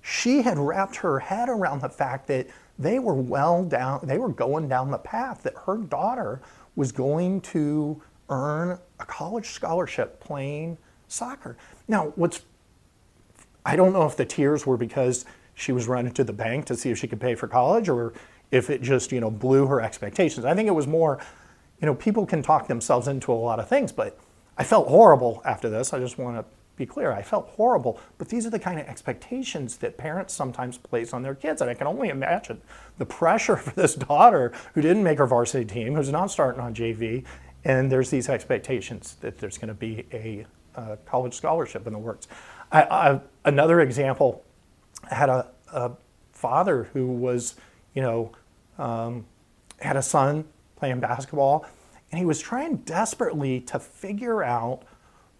she 0.00 0.42
had 0.42 0.56
wrapped 0.58 0.96
her 0.96 1.18
head 1.18 1.48
around 1.48 1.80
the 1.82 1.88
fact 1.88 2.28
that 2.28 2.46
they 2.78 2.98
were 2.98 3.14
well 3.14 3.64
down, 3.64 4.00
they 4.04 4.18
were 4.18 4.28
going 4.28 4.68
down 4.68 4.90
the 4.90 4.98
path 4.98 5.42
that 5.42 5.54
her 5.66 5.76
daughter 5.78 6.40
was 6.76 6.92
going 6.92 7.40
to 7.40 8.00
earn 8.30 8.78
a 8.98 9.04
college 9.04 9.50
scholarship 9.50 10.20
playing 10.20 10.78
soccer. 11.08 11.56
Now, 11.86 12.12
what's 12.16 12.42
I 13.64 13.76
don't 13.76 13.92
know 13.92 14.06
if 14.06 14.16
the 14.16 14.24
tears 14.24 14.66
were 14.66 14.78
because 14.78 15.26
she 15.54 15.72
was 15.72 15.86
running 15.86 16.12
to 16.14 16.24
the 16.24 16.32
bank 16.32 16.64
to 16.66 16.76
see 16.76 16.90
if 16.90 16.98
she 16.98 17.06
could 17.06 17.20
pay 17.20 17.34
for 17.34 17.46
college 17.46 17.88
or 17.88 18.14
if 18.50 18.70
it 18.70 18.82
just, 18.82 19.12
you 19.12 19.20
know, 19.20 19.30
blew 19.30 19.66
her 19.66 19.80
expectations. 19.80 20.46
I 20.46 20.54
think 20.54 20.66
it 20.66 20.74
was 20.74 20.86
more, 20.86 21.20
you 21.80 21.86
know, 21.86 21.94
people 21.94 22.24
can 22.24 22.42
talk 22.42 22.68
themselves 22.68 23.06
into 23.06 23.32
a 23.32 23.34
lot 23.34 23.60
of 23.60 23.68
things, 23.68 23.92
but 23.92 24.18
I 24.56 24.64
felt 24.64 24.88
horrible 24.88 25.42
after 25.44 25.68
this. 25.68 25.92
I 25.92 25.98
just 25.98 26.18
want 26.18 26.36
to 26.36 26.44
be 26.76 26.86
clear. 26.86 27.12
I 27.12 27.22
felt 27.22 27.48
horrible, 27.50 28.00
but 28.16 28.30
these 28.30 28.46
are 28.46 28.50
the 28.50 28.58
kind 28.58 28.80
of 28.80 28.86
expectations 28.86 29.76
that 29.78 29.98
parents 29.98 30.32
sometimes 30.32 30.78
place 30.78 31.12
on 31.12 31.22
their 31.22 31.34
kids. 31.34 31.60
And 31.60 31.70
I 31.70 31.74
can 31.74 31.86
only 31.86 32.08
imagine 32.08 32.62
the 32.96 33.06
pressure 33.06 33.56
for 33.64 33.70
this 33.70 33.94
daughter 33.94 34.52
who 34.74 34.80
didn't 34.80 35.02
make 35.02 35.18
her 35.18 35.26
varsity 35.26 35.66
team, 35.66 35.94
who's 35.94 36.10
not 36.10 36.30
starting 36.30 36.60
on 36.60 36.74
JV, 36.74 37.24
and 37.64 37.90
there's 37.90 38.10
these 38.10 38.28
expectations 38.28 39.16
that 39.20 39.38
there's 39.38 39.58
going 39.58 39.68
to 39.68 39.74
be 39.74 40.06
a, 40.12 40.46
a 40.74 40.96
college 41.06 41.34
scholarship 41.34 41.86
in 41.86 41.92
the 41.92 41.98
works. 41.98 42.26
I, 42.72 42.82
I, 42.82 43.20
another 43.44 43.80
example 43.80 44.44
I 45.10 45.14
had 45.14 45.28
a, 45.28 45.46
a, 45.72 45.92
father 46.32 46.84
who 46.94 47.06
was, 47.06 47.54
you 47.92 48.00
know, 48.00 48.32
um, 48.78 49.26
had 49.78 49.94
a 49.94 50.02
son 50.02 50.46
playing 50.76 50.98
basketball, 50.98 51.66
and 52.10 52.18
he 52.18 52.24
was 52.24 52.40
trying 52.40 52.76
desperately 52.76 53.60
to 53.60 53.78
figure 53.78 54.42
out 54.42 54.84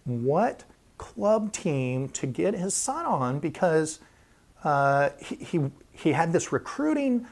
what 0.03 0.63
club 0.99 1.51
team 1.51 2.07
to 2.09 2.27
get 2.27 2.53
his 2.53 2.75
son 2.75 3.07
on 3.07 3.39
because 3.39 3.99
uh, 4.63 5.09
he, 5.19 5.35
he, 5.37 5.71
he, 5.91 6.11
had 6.11 6.31
this 6.31 6.51
recruiting 6.51 7.25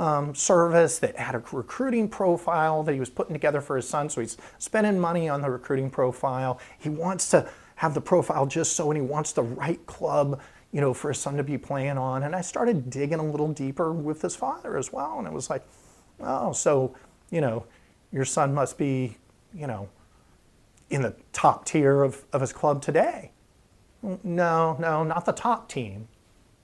um, 0.00 0.34
service 0.34 0.98
that 0.98 1.14
had 1.16 1.34
a 1.34 1.42
recruiting 1.52 2.08
profile 2.08 2.82
that 2.82 2.94
he 2.94 2.98
was 2.98 3.10
putting 3.10 3.34
together 3.34 3.60
for 3.60 3.76
his 3.76 3.86
son. 3.86 4.08
So 4.08 4.22
he's 4.22 4.38
spending 4.58 4.98
money 4.98 5.28
on 5.28 5.42
the 5.42 5.50
recruiting 5.50 5.90
profile. 5.90 6.58
He 6.78 6.88
wants 6.88 7.28
to 7.32 7.46
have 7.76 7.92
the 7.92 8.00
profile 8.00 8.46
just 8.46 8.74
so, 8.74 8.90
and 8.90 8.98
he 8.98 9.06
wants 9.06 9.32
the 9.32 9.42
right 9.42 9.84
club, 9.86 10.40
you 10.72 10.80
know, 10.80 10.94
for 10.94 11.08
his 11.08 11.18
son 11.18 11.36
to 11.36 11.42
be 11.42 11.58
playing 11.58 11.98
on. 11.98 12.22
And 12.22 12.34
I 12.34 12.40
started 12.40 12.88
digging 12.88 13.18
a 13.18 13.22
little 13.22 13.52
deeper 13.52 13.92
with 13.92 14.22
his 14.22 14.34
father 14.34 14.78
as 14.78 14.90
well. 14.90 15.18
And 15.18 15.26
it 15.26 15.34
was 15.34 15.50
like, 15.50 15.66
oh, 16.20 16.54
so, 16.54 16.96
you 17.30 17.42
know, 17.42 17.66
your 18.10 18.24
son 18.24 18.54
must 18.54 18.78
be, 18.78 19.18
you 19.54 19.66
know, 19.66 19.86
in 20.88 21.02
the 21.02 21.14
top 21.34 21.66
tier 21.66 22.02
of, 22.02 22.24
of 22.32 22.40
his 22.40 22.54
club 22.54 22.80
today. 22.80 23.32
No, 24.24 24.78
no, 24.80 25.04
not 25.04 25.26
the 25.26 25.32
top 25.32 25.68
team. 25.68 26.08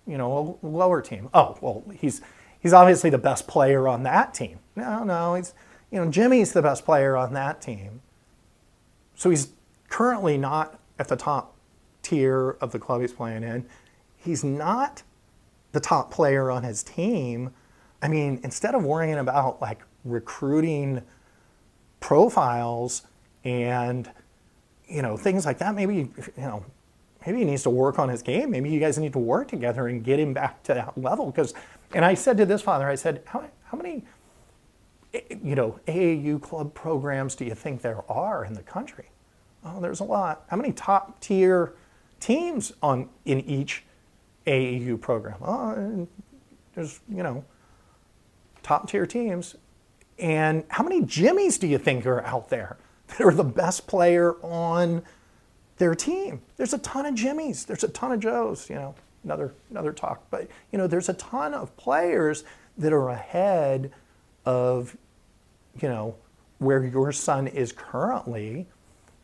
You 0.06 0.16
know, 0.16 0.58
a 0.62 0.66
lower 0.66 1.02
team. 1.02 1.28
Oh, 1.34 1.58
well, 1.60 1.84
he's 1.92 2.22
he's 2.66 2.72
obviously 2.72 3.10
the 3.10 3.18
best 3.18 3.46
player 3.46 3.86
on 3.86 4.02
that 4.02 4.34
team. 4.34 4.58
No, 4.74 5.04
no, 5.04 5.34
he's 5.34 5.54
you 5.90 6.04
know, 6.04 6.10
Jimmy's 6.10 6.52
the 6.52 6.62
best 6.62 6.84
player 6.84 7.16
on 7.16 7.32
that 7.34 7.62
team. 7.62 8.02
So 9.14 9.30
he's 9.30 9.48
currently 9.88 10.36
not 10.36 10.80
at 10.98 11.06
the 11.06 11.16
top 11.16 11.56
tier 12.02 12.56
of 12.60 12.72
the 12.72 12.78
club 12.80 13.02
he's 13.02 13.12
playing 13.12 13.44
in. 13.44 13.66
He's 14.16 14.42
not 14.42 15.04
the 15.70 15.80
top 15.80 16.10
player 16.10 16.50
on 16.50 16.64
his 16.64 16.82
team. 16.82 17.50
I 18.02 18.08
mean, 18.08 18.40
instead 18.42 18.74
of 18.74 18.84
worrying 18.84 19.18
about 19.18 19.62
like 19.62 19.82
recruiting 20.04 21.02
profiles 22.00 23.02
and 23.44 24.10
you 24.88 25.02
know 25.02 25.16
things 25.16 25.46
like 25.46 25.58
that. 25.58 25.74
Maybe 25.74 25.96
you 25.96 26.12
know 26.36 26.64
maybe 27.26 27.38
he 27.38 27.44
needs 27.44 27.62
to 27.64 27.70
work 27.70 27.98
on 27.98 28.08
his 28.08 28.22
game. 28.22 28.50
Maybe 28.50 28.70
you 28.70 28.80
guys 28.80 28.98
need 28.98 29.12
to 29.12 29.18
work 29.18 29.48
together 29.48 29.88
and 29.88 30.04
get 30.04 30.18
him 30.18 30.32
back 30.32 30.62
to 30.64 30.74
that 30.74 30.98
level. 30.98 31.26
Because 31.26 31.54
and 31.94 32.04
I 32.04 32.14
said 32.14 32.36
to 32.38 32.46
this 32.46 32.62
father, 32.62 32.88
I 32.88 32.94
said, 32.94 33.22
how, 33.26 33.48
how 33.64 33.78
many 33.78 34.04
eh, 35.14 35.20
you 35.42 35.54
know 35.54 35.78
AAU 35.86 36.40
club 36.40 36.74
programs 36.74 37.34
do 37.34 37.44
you 37.44 37.54
think 37.54 37.82
there 37.82 38.10
are 38.10 38.44
in 38.44 38.54
the 38.54 38.62
country? 38.62 39.10
Oh, 39.64 39.80
there's 39.80 40.00
a 40.00 40.04
lot. 40.04 40.44
How 40.48 40.56
many 40.56 40.72
top 40.72 41.20
tier 41.20 41.74
teams 42.20 42.72
on 42.82 43.08
in 43.24 43.40
each 43.40 43.84
AAU 44.46 45.00
program? 45.00 45.38
Oh, 45.42 46.08
there's 46.74 47.00
you 47.08 47.22
know 47.22 47.44
top 48.62 48.88
tier 48.88 49.06
teams. 49.06 49.56
And 50.18 50.64
how 50.68 50.82
many 50.82 51.02
Jimmies 51.02 51.58
do 51.58 51.66
you 51.66 51.76
think 51.76 52.06
are 52.06 52.24
out 52.24 52.48
there? 52.48 52.78
that 53.08 53.20
are 53.20 53.32
the 53.32 53.44
best 53.44 53.86
player 53.86 54.34
on 54.42 55.02
their 55.78 55.94
team. 55.94 56.42
There's 56.56 56.72
a 56.72 56.78
ton 56.78 57.06
of 57.06 57.14
Jimmies. 57.14 57.64
There's 57.64 57.84
a 57.84 57.88
ton 57.88 58.12
of 58.12 58.20
Joes. 58.20 58.68
You 58.68 58.76
know, 58.76 58.94
another 59.26 59.52
another 59.70 59.92
talk. 59.92 60.22
But 60.30 60.48
you 60.72 60.78
know, 60.78 60.86
there's 60.86 61.10
a 61.10 61.14
ton 61.14 61.52
of 61.52 61.76
players 61.76 62.44
that 62.78 62.92
are 62.92 63.10
ahead 63.10 63.92
of, 64.44 64.96
you 65.80 65.88
know, 65.88 66.16
where 66.58 66.84
your 66.84 67.12
son 67.12 67.46
is 67.46 67.72
currently. 67.72 68.66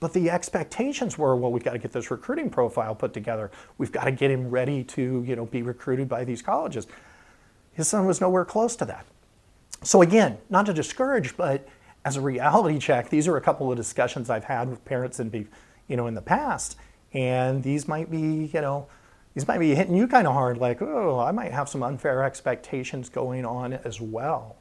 But 0.01 0.13
the 0.13 0.31
expectations 0.31 1.17
were, 1.17 1.37
well, 1.37 1.53
we've 1.53 1.63
got 1.63 1.75
to 1.75 1.79
get 1.79 1.93
this 1.93 2.11
recruiting 2.11 2.51
profile 2.51 2.95
put 2.95 3.13
together. 3.15 3.53
We've 3.79 3.93
got 3.93 4.05
to 4.05 4.13
get 4.13 4.33
him 4.33 4.51
ready 4.51 4.83
to, 4.85 5.25
you 5.25 5.37
know, 5.37 5.47
be 5.47 5.63
recruited 5.63 6.09
by 6.09 6.25
these 6.25 6.43
colleges. 6.43 6.89
His 7.73 7.87
son 7.87 8.07
was 8.07 8.21
nowhere 8.21 8.45
close 8.45 8.75
to 8.77 8.85
that. 8.87 9.07
So 9.83 10.03
again, 10.03 10.39
not 10.51 10.67
to 10.67 10.75
discourage, 10.75 11.37
but 11.37 11.69
as 12.05 12.17
a 12.17 12.21
reality 12.21 12.81
check, 12.81 13.11
these 13.11 13.29
are 13.29 13.37
a 13.37 13.41
couple 13.41 13.71
of 13.71 13.77
discussions 13.77 14.29
I've 14.29 14.45
had 14.45 14.69
with 14.69 14.85
parents 14.85 15.21
and, 15.21 15.31
be 15.31 15.47
you 15.87 15.97
know, 15.97 16.07
in 16.07 16.15
the 16.15 16.23
past, 16.23 16.77
and 17.13 17.63
these 17.63 17.87
might 17.87 18.11
be, 18.11 18.51
you 18.53 18.61
know, 18.61 18.87
these 19.35 19.49
might 19.49 19.59
be 19.59 19.75
hitting 19.75 19.95
you 19.95 20.07
kind 20.07 20.27
of 20.27 20.35
hard, 20.35 20.59
like, 20.59 20.83
oh, 20.83 21.19
I 21.19 21.33
might 21.33 21.53
have 21.53 21.69
some 21.69 21.83
unfair 21.83 22.23
expectations 22.23 23.09
going 23.09 23.45
on 23.45 23.73
as 23.73 24.01
well. 24.01 24.57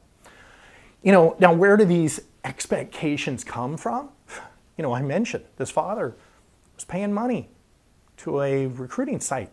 You 1.02 1.12
know, 1.12 1.36
now 1.38 1.52
where 1.52 1.76
do 1.76 1.84
these 1.84 2.20
expectations 2.44 3.44
come 3.44 3.76
from? 3.76 4.10
You 4.78 4.82
know, 4.82 4.94
I 4.94 5.02
mentioned 5.02 5.44
this 5.56 5.70
father 5.70 6.14
was 6.74 6.84
paying 6.84 7.12
money 7.12 7.50
to 8.18 8.40
a 8.40 8.66
recruiting 8.66 9.20
site. 9.20 9.50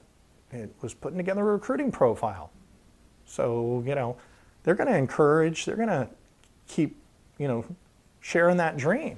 It 0.52 0.74
was 0.82 0.94
putting 0.94 1.18
together 1.18 1.42
a 1.42 1.54
recruiting 1.54 1.92
profile. 1.92 2.52
So, 3.26 3.84
you 3.86 3.96
know, 3.96 4.18
they're 4.64 4.76
going 4.76 4.90
to 4.90 4.96
encourage, 4.96 5.66
they're 5.66 5.76
going 5.76 5.90
to 5.90 6.08
keep 6.68 6.96
you 7.40 7.48
know, 7.48 7.66
sharing 8.20 8.58
that 8.58 8.78
dream. 8.78 9.18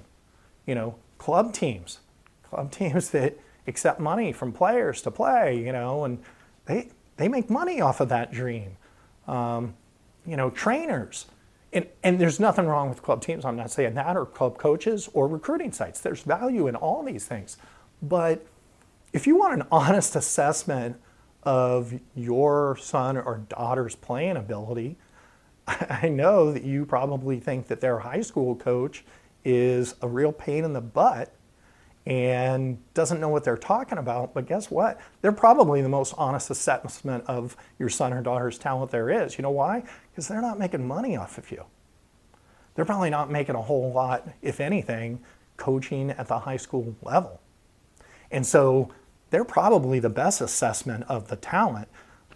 You 0.65 0.75
know, 0.75 0.95
club 1.17 1.53
teams, 1.53 1.99
club 2.43 2.71
teams 2.71 3.09
that 3.09 3.37
accept 3.67 3.99
money 3.99 4.31
from 4.31 4.51
players 4.51 5.01
to 5.03 5.11
play, 5.11 5.57
you 5.57 5.71
know, 5.71 6.03
and 6.03 6.19
they, 6.65 6.89
they 7.17 7.27
make 7.27 7.49
money 7.49 7.81
off 7.81 7.99
of 7.99 8.09
that 8.09 8.31
dream. 8.31 8.77
Um, 9.27 9.75
you 10.25 10.37
know, 10.37 10.49
trainers. 10.49 11.25
And, 11.73 11.87
and 12.03 12.19
there's 12.19 12.39
nothing 12.39 12.67
wrong 12.67 12.89
with 12.89 13.01
club 13.01 13.21
teams. 13.21 13.45
I'm 13.45 13.55
not 13.55 13.71
saying 13.71 13.93
that, 13.95 14.17
or 14.17 14.25
club 14.25 14.57
coaches, 14.57 15.09
or 15.13 15.27
recruiting 15.27 15.71
sites. 15.71 16.01
There's 16.01 16.21
value 16.21 16.67
in 16.67 16.75
all 16.75 17.03
these 17.03 17.25
things. 17.25 17.57
But 18.01 18.45
if 19.13 19.25
you 19.25 19.37
want 19.37 19.61
an 19.61 19.67
honest 19.71 20.15
assessment 20.15 20.97
of 21.43 21.99
your 22.15 22.77
son 22.77 23.17
or 23.17 23.37
daughter's 23.49 23.95
playing 23.95 24.37
ability, 24.37 24.97
I 25.67 26.09
know 26.09 26.51
that 26.51 26.63
you 26.63 26.85
probably 26.85 27.39
think 27.39 27.67
that 27.67 27.81
their 27.81 27.99
high 27.99 28.21
school 28.21 28.55
coach 28.55 29.03
is 29.43 29.95
a 30.01 30.07
real 30.07 30.31
pain 30.31 30.63
in 30.63 30.73
the 30.73 30.81
butt 30.81 31.33
and 32.05 32.79
doesn't 32.93 33.19
know 33.19 33.29
what 33.29 33.43
they're 33.43 33.57
talking 33.57 33.97
about. 33.97 34.33
But 34.33 34.47
guess 34.47 34.71
what? 34.71 34.99
They're 35.21 35.31
probably 35.31 35.81
the 35.81 35.89
most 35.89 36.13
honest 36.17 36.49
assessment 36.49 37.23
of 37.27 37.55
your 37.77 37.89
son 37.89 38.13
or 38.13 38.21
daughter's 38.21 38.57
talent 38.57 38.91
there 38.91 39.09
is. 39.09 39.37
You 39.37 39.43
know 39.43 39.51
why? 39.51 39.83
Because 40.11 40.27
they're 40.27 40.41
not 40.41 40.57
making 40.57 40.87
money 40.87 41.15
off 41.15 41.37
of 41.37 41.51
you. 41.51 41.65
They're 42.73 42.85
probably 42.85 43.09
not 43.09 43.29
making 43.29 43.55
a 43.55 43.61
whole 43.61 43.91
lot, 43.91 44.27
if 44.41 44.59
anything, 44.59 45.19
coaching 45.57 46.11
at 46.11 46.27
the 46.27 46.39
high 46.39 46.57
school 46.57 46.95
level. 47.03 47.39
And 48.31 48.45
so 48.45 48.89
they're 49.29 49.45
probably 49.45 49.99
the 49.99 50.09
best 50.09 50.41
assessment 50.41 51.03
of 51.07 51.27
the 51.27 51.35
talent. 51.35 51.87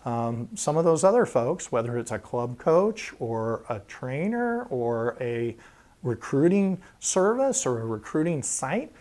Um, 0.03 0.50
some 0.53 0.77
of 0.77 0.86
those 0.86 1.03
other 1.03 1.25
folks, 1.25 1.72
whether 1.72 1.98
it's 1.98 2.12
a 2.12 2.19
club 2.19 2.60
coach 2.60 3.13
or 3.19 3.63
a 3.69 3.79
trainer 3.79 4.63
or 4.63 5.17
a 5.19 5.57
recruiting 6.03 6.79
service 7.00 7.65
or 7.65 7.81
a 7.81 7.86
recruiting 7.86 8.43
site, 8.43 8.91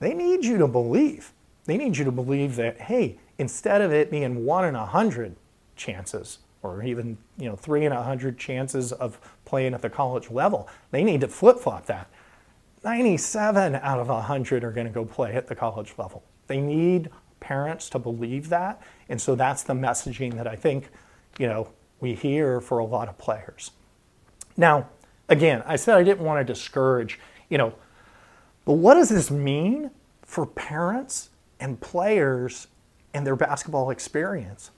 they 0.00 0.14
need 0.14 0.44
you 0.44 0.58
to 0.58 0.68
believe. 0.68 1.32
They 1.64 1.76
need 1.76 1.96
you 1.96 2.04
to 2.04 2.12
believe 2.12 2.56
that, 2.56 2.80
hey, 2.80 3.18
instead 3.36 3.80
of 3.80 3.92
it 3.92 4.10
being 4.10 4.44
one 4.44 4.64
in 4.64 4.74
a 4.74 4.86
hundred 4.86 5.36
chances, 5.76 6.38
or 6.62 6.82
even 6.82 7.18
you 7.36 7.48
know 7.48 7.56
three 7.56 7.84
in 7.84 7.92
a 7.92 8.02
hundred 8.02 8.38
chances 8.38 8.92
of 8.92 9.18
playing 9.44 9.74
at 9.74 9.82
the 9.82 9.90
college 9.90 10.30
level, 10.30 10.68
they 10.90 11.04
need 11.04 11.20
to 11.20 11.28
flip 11.28 11.58
flop 11.58 11.86
that. 11.86 12.08
97 12.84 13.74
out 13.74 13.98
of 13.98 14.08
100 14.08 14.64
are 14.64 14.70
going 14.70 14.86
to 14.86 14.92
go 14.92 15.04
play 15.04 15.34
at 15.34 15.48
the 15.48 15.54
college 15.54 15.94
level. 15.98 16.22
They 16.46 16.60
need 16.60 17.10
parents 17.40 17.88
to 17.90 17.98
believe 17.98 18.48
that. 18.48 18.80
And 19.08 19.20
so 19.20 19.34
that's 19.34 19.62
the 19.62 19.74
messaging 19.74 20.34
that 20.34 20.46
I 20.46 20.56
think, 20.56 20.88
you 21.38 21.46
know, 21.46 21.68
we 22.00 22.14
hear 22.14 22.60
for 22.60 22.78
a 22.78 22.84
lot 22.84 23.08
of 23.08 23.18
players. 23.18 23.72
Now, 24.56 24.88
again, 25.28 25.62
I 25.66 25.76
said 25.76 25.98
I 25.98 26.02
didn't 26.02 26.24
want 26.24 26.46
to 26.46 26.52
discourage, 26.52 27.18
you 27.48 27.58
know, 27.58 27.74
but 28.68 28.74
what 28.74 28.96
does 28.96 29.08
this 29.08 29.30
mean 29.30 29.90
for 30.20 30.44
parents 30.44 31.30
and 31.58 31.80
players 31.80 32.66
and 33.14 33.26
their 33.26 33.34
basketball 33.34 33.88
experience? 33.88 34.72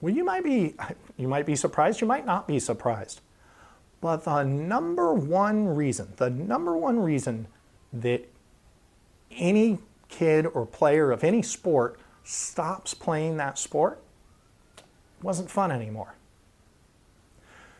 Well, 0.00 0.14
you 0.14 0.24
might 0.24 0.42
be 0.42 0.74
you 1.18 1.28
might 1.28 1.44
be 1.44 1.54
surprised, 1.54 2.00
you 2.00 2.06
might 2.06 2.24
not 2.24 2.48
be 2.48 2.58
surprised. 2.58 3.20
But 4.00 4.24
the 4.24 4.42
number 4.42 5.12
one 5.12 5.66
reason, 5.66 6.14
the 6.16 6.30
number 6.30 6.74
one 6.78 6.98
reason 6.98 7.46
that 7.92 8.26
any 9.30 9.80
kid 10.08 10.46
or 10.46 10.64
player 10.64 11.12
of 11.12 11.24
any 11.24 11.42
sport 11.42 12.00
stops 12.22 12.94
playing 12.94 13.36
that 13.36 13.58
sport 13.58 14.02
wasn't 15.20 15.50
fun 15.50 15.70
anymore. 15.70 16.14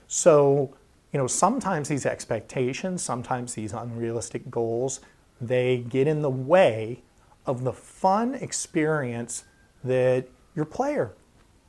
So, 0.07 0.77
you 1.15 1.19
know, 1.19 1.29
sometimes 1.29 1.89
these 1.89 2.07
expectations, 2.07 3.01
sometimes 3.01 3.55
these 3.55 3.73
unrealistic 3.73 4.51
goals, 4.51 4.99
they 5.41 5.79
get 5.89 6.09
in 6.09 6.23
the 6.23 6.31
way 6.31 7.03
of 7.47 7.63
the 7.63 7.73
fun 7.73 8.35
experience 8.35 9.45
that 9.85 10.27
your 10.57 10.65
player 10.65 11.15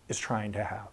is 0.10 0.18
trying 0.18 0.52
to 0.54 0.64
have. 0.64 0.88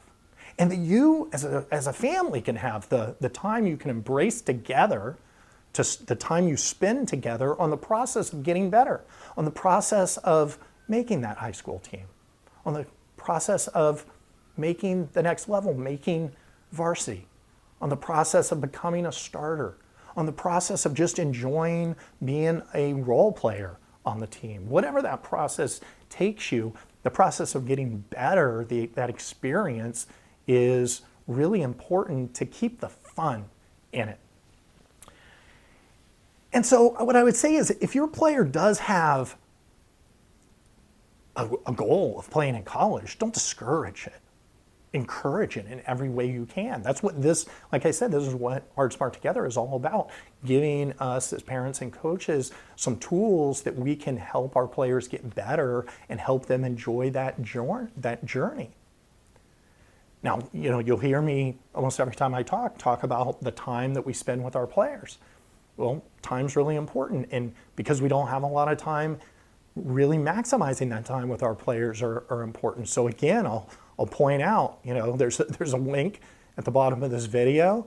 And 0.59 0.71
that 0.71 0.77
you, 0.77 1.31
as 1.33 1.45
a, 1.45 1.67
as 1.71 1.87
a 1.87 1.95
family, 1.95 2.43
can 2.43 2.57
have 2.57 2.91
the, 2.91 3.17
the 3.21 3.31
time 3.31 3.67
you 3.67 3.79
can 3.79 3.89
embrace 3.89 4.43
together, 4.43 5.17
to 5.73 6.05
the 6.05 6.15
time 6.15 6.47
you 6.47 6.59
spend 6.59 7.09
together 7.09 7.59
on 7.59 7.71
the 7.71 7.79
process 7.79 8.35
of 8.35 8.43
getting 8.43 8.69
better, 8.69 9.01
on 9.35 9.47
the 9.47 9.51
process 9.51 10.19
of 10.19 10.59
making 10.89 11.23
that 11.23 11.39
high 11.39 11.53
school 11.53 11.79
team, 11.79 12.05
on 12.67 12.75
the 12.75 12.85
process 13.17 13.67
of 13.69 14.05
making 14.59 15.09
the 15.15 15.23
next 15.23 15.49
level, 15.49 15.73
making 15.73 16.33
varsity, 16.71 17.27
on 17.83 17.89
the 17.89 17.97
process 17.97 18.53
of 18.53 18.61
becoming 18.61 19.05
a 19.05 19.13
starter, 19.13 19.77
on 20.17 20.25
the 20.25 20.33
process 20.33 20.87
of 20.87 20.95
just 20.95 21.19
enjoying 21.19 21.97
being 22.25 22.63
a 22.75 22.95
role 22.95 23.33
player 23.33 23.77
on 24.07 24.21
the 24.21 24.27
team. 24.27 24.69
Whatever 24.71 25.03
that 25.03 25.23
process 25.25 25.81
takes 26.09 26.53
you, 26.53 26.75
the 27.03 27.11
process 27.11 27.57
of 27.57 27.67
getting 27.67 27.99
better, 28.11 28.65
the, 28.65 28.87
that 28.95 29.11
experience 29.11 30.07
is 30.47 31.03
really 31.27 31.61
important 31.61 32.35
to 32.35 32.47
keep 32.47 32.81
the 32.81 32.89
fun 32.89 33.47
in 33.93 34.09
it. 34.09 34.19
And 36.53 36.65
so, 36.65 36.97
uh, 36.97 37.05
what 37.05 37.17
I 37.17 37.25
would 37.25 37.37
say 37.37 37.55
is 37.55 37.71
if 37.71 37.95
your 37.95 38.07
player 38.07 38.45
does 38.45 38.79
have 38.81 39.37
a, 41.35 41.49
a, 41.67 41.73
goal 41.73 42.17
of 42.19 42.31
playing 42.31 42.55
in 42.55 42.63
college, 42.63 43.19
don't 43.19 43.33
discourage 43.33 44.07
it. 44.07 44.21
Encourage 44.95 45.57
it 45.57 45.67
in 45.67 45.83
every 45.87 46.11
way 46.11 46.31
you 46.31 46.45
can. 46.45 46.83
That's 46.83 47.03
what 47.03 47.23
this, 47.23 47.47
like 47.73 47.87
I 47.87 47.91
said, 47.91 48.13
this 48.13 48.25
is 48.25 48.35
what 48.35 48.65
Hard 48.75 48.93
Smart 48.93 49.15
Together 49.15 49.47
is 49.47 49.57
all 49.57 49.75
about 49.75 50.11
giving 50.45 50.93
us 50.99 51.33
as 51.33 51.43
parents 51.43 51.81
and 51.81 51.93
coaches 51.93 52.53
some 52.77 52.99
tools 52.99 53.63
that 53.63 53.75
we 53.75 53.97
can 53.97 54.19
help 54.19 54.55
our 54.55 54.67
players 54.67 55.09
get 55.09 55.35
better 55.35 55.87
and 56.09 56.21
help 56.21 56.47
them 56.47 56.63
enjoy 56.63 57.09
that, 57.11 57.37
that 57.97 58.25
journey. 58.25 58.71
Now, 60.23 60.41
you 60.53 60.71
know, 60.71 60.79
you'll 60.79 60.99
hear 60.99 61.21
me 61.21 61.57
almost 61.75 61.99
every 61.99 62.15
time 62.15 62.35
I 62.35 62.43
talk 62.43 62.79
talk 62.79 63.03
about 63.03 63.43
the 63.43 63.51
time 63.51 63.95
that 63.95 64.07
we 64.07 64.13
spend 64.13 64.45
with 64.45 64.55
our 64.55 64.67
players. 64.67 65.19
Well, 65.77 66.05
time's 66.21 66.55
really 66.55 66.77
important, 66.77 67.29
and 67.33 67.55
because 67.77 68.03
we 68.03 68.09
don't 68.09 68.29
have 68.29 68.43
a 68.43 68.47
lot 68.47 68.71
of 68.71 68.79
time, 68.79 69.19
really 69.75 70.19
maximizing 70.19 70.91
that 70.91 71.05
time 71.05 71.29
with 71.29 71.43
our 71.43 71.55
players 71.55 72.03
are, 72.03 72.25
are 72.31 72.43
important. 72.43 72.89
So 72.89 73.09
again, 73.09 73.47
I'll 73.47 73.69
I'll 73.99 74.07
point 74.07 74.43
out, 74.43 74.79
you 74.83 74.95
know, 74.95 75.17
there's 75.17 75.39
a, 75.41 75.45
there's 75.59 75.73
a 75.73 75.79
link 75.79 76.21
at 76.57 76.65
the 76.65 76.71
bottom 76.71 77.03
of 77.03 77.11
this 77.11 77.27
video 77.27 77.87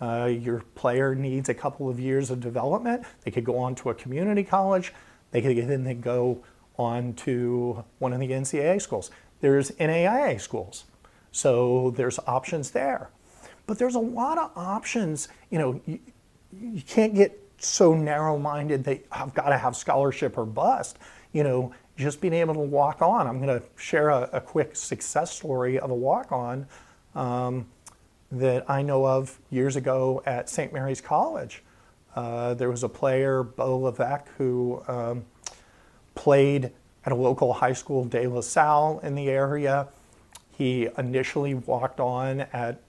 uh, 0.00 0.26
your 0.26 0.60
player 0.74 1.14
needs 1.14 1.48
a 1.48 1.54
couple 1.54 1.88
of 1.88 2.00
years 2.00 2.30
of 2.30 2.40
development. 2.40 3.04
They 3.24 3.30
could 3.30 3.44
go 3.44 3.58
on 3.58 3.74
to 3.76 3.90
a 3.90 3.94
community 3.94 4.44
college. 4.44 4.92
They 5.30 5.42
could 5.42 5.56
then 5.56 6.00
go 6.00 6.42
on 6.78 7.12
to 7.14 7.84
one 7.98 8.12
of 8.12 8.20
the 8.20 8.30
NCAA 8.30 8.80
schools. 8.80 9.10
There's 9.40 9.70
NAIA 9.72 10.40
schools. 10.40 10.84
So 11.32 11.92
there's 11.96 12.18
options 12.26 12.70
there. 12.70 13.10
But 13.66 13.78
there's 13.78 13.94
a 13.94 14.00
lot 14.00 14.38
of 14.38 14.50
options. 14.56 15.28
You 15.50 15.58
know, 15.58 15.80
you, 15.86 15.98
you 16.52 16.82
can't 16.82 17.14
get 17.14 17.38
so 17.58 17.94
narrow-minded 17.94 18.84
that 18.84 19.04
I've 19.12 19.34
got 19.34 19.50
to 19.50 19.58
have 19.58 19.76
scholarship 19.76 20.38
or 20.38 20.46
bust. 20.46 20.98
You 21.32 21.44
know, 21.44 21.74
just 21.96 22.20
being 22.20 22.32
able 22.32 22.54
to 22.54 22.60
walk 22.60 23.02
on. 23.02 23.26
I'm 23.26 23.44
going 23.44 23.60
to 23.60 23.66
share 23.76 24.08
a, 24.08 24.30
a 24.32 24.40
quick 24.40 24.76
success 24.76 25.32
story 25.32 25.78
of 25.78 25.90
a 25.90 25.94
walk-on 25.94 26.66
um, 27.14 27.66
that 28.30 28.70
I 28.70 28.82
know 28.82 29.06
of 29.06 29.38
years 29.50 29.76
ago 29.76 30.22
at 30.24 30.48
St. 30.48 30.72
Mary's 30.72 31.00
College. 31.00 31.62
Uh, 32.14 32.54
there 32.54 32.70
was 32.70 32.84
a 32.84 32.88
player, 32.88 33.42
Beau 33.42 33.78
Levesque, 33.78 34.28
who 34.38 34.82
um, 34.88 35.24
played 36.18 36.72
at 37.04 37.12
a 37.12 37.14
local 37.14 37.52
high 37.52 37.72
school, 37.72 38.04
De 38.04 38.26
La 38.26 38.40
Salle, 38.40 38.98
in 39.04 39.14
the 39.14 39.30
area. 39.30 39.86
He 40.50 40.88
initially 40.98 41.54
walked 41.54 42.00
on 42.00 42.40
at 42.52 42.82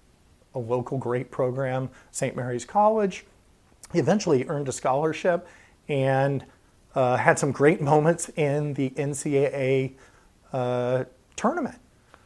a 0.56 0.60
local 0.60 0.98
great 0.98 1.30
program, 1.30 1.92
St. 2.10 2.36
Mary's 2.36 2.66
College. 2.66 3.26
He 3.94 4.00
eventually 4.00 4.48
earned 4.48 4.68
a 4.68 4.72
scholarship 4.72 5.48
and 5.88 6.44
uh, 6.96 7.18
had 7.18 7.38
some 7.38 7.52
great 7.52 7.82
moments 7.92 8.30
in 8.36 8.74
the 8.74 8.90
NCAA 8.90 9.94
uh, 10.52 11.04
tournament. 11.36 11.78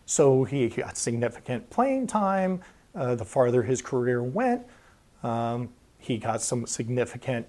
So 0.05 0.45
he 0.45 0.69
got 0.69 0.95
significant 0.95 1.69
playing 1.69 2.07
time. 2.07 2.61
Uh, 2.95 3.15
the 3.15 3.25
farther 3.25 3.63
his 3.63 3.81
career 3.81 4.23
went, 4.23 4.65
um, 5.21 5.69
he 5.97 6.17
got 6.17 6.41
some 6.41 6.65
significant, 6.65 7.45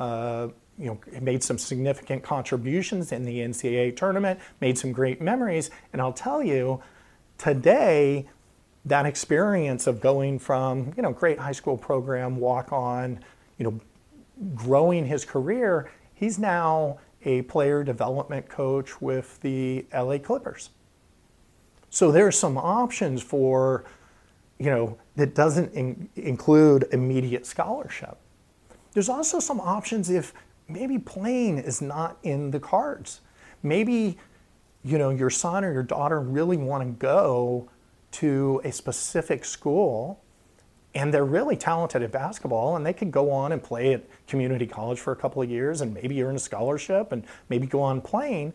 uh, 0.00 0.48
you 0.78 0.86
know, 0.86 1.20
made 1.20 1.42
some 1.42 1.58
significant 1.58 2.22
contributions 2.22 3.12
in 3.12 3.24
the 3.24 3.38
NCAA 3.38 3.96
tournament, 3.96 4.38
made 4.60 4.78
some 4.78 4.92
great 4.92 5.20
memories. 5.20 5.70
And 5.92 6.00
I'll 6.00 6.12
tell 6.12 6.42
you, 6.42 6.80
today, 7.36 8.28
that 8.84 9.04
experience 9.04 9.86
of 9.86 10.00
going 10.00 10.38
from, 10.38 10.92
you 10.96 11.02
know, 11.02 11.12
great 11.12 11.38
high 11.38 11.52
school 11.52 11.76
program, 11.76 12.36
walk 12.36 12.72
on, 12.72 13.20
you 13.58 13.64
know, 13.64 13.80
growing 14.54 15.06
his 15.06 15.24
career, 15.24 15.90
he's 16.14 16.38
now 16.38 16.98
a 17.24 17.42
player 17.42 17.82
development 17.82 18.48
coach 18.48 19.00
with 19.00 19.40
the 19.40 19.84
LA 19.92 20.18
Clippers. 20.18 20.70
So 21.90 22.12
there's 22.12 22.38
some 22.38 22.56
options 22.56 23.22
for, 23.22 23.84
you 24.58 24.70
know, 24.70 24.98
that 25.16 25.34
doesn't 25.34 25.72
in- 25.74 26.08
include 26.16 26.86
immediate 26.92 27.46
scholarship. 27.46 28.18
there's 28.94 29.08
also 29.08 29.38
some 29.38 29.60
options 29.60 30.10
if 30.10 30.32
maybe 30.68 30.98
playing 30.98 31.58
is 31.58 31.80
not 31.80 32.18
in 32.22 32.50
the 32.50 32.60
cards. 32.60 33.20
Maybe 33.62 34.18
you 34.84 34.98
know 34.98 35.10
your 35.10 35.30
son 35.30 35.64
or 35.64 35.72
your 35.72 35.82
daughter 35.82 36.20
really 36.20 36.56
want 36.56 36.84
to 36.84 36.90
go 36.98 37.68
to 38.10 38.60
a 38.64 38.72
specific 38.72 39.44
school 39.44 40.22
and 40.94 41.12
they're 41.12 41.24
really 41.24 41.56
talented 41.56 42.02
at 42.02 42.10
basketball 42.10 42.76
and 42.76 42.86
they 42.86 42.92
could 42.92 43.10
go 43.10 43.30
on 43.30 43.52
and 43.52 43.62
play 43.62 43.92
at 43.92 44.04
community 44.26 44.66
college 44.66 44.98
for 44.98 45.12
a 45.12 45.16
couple 45.16 45.42
of 45.42 45.50
years 45.50 45.80
and 45.80 45.92
maybe 45.92 46.22
earn 46.22 46.36
a 46.36 46.38
scholarship 46.38 47.12
and 47.12 47.24
maybe 47.48 47.66
go 47.66 47.82
on 47.82 48.00
playing 48.00 48.52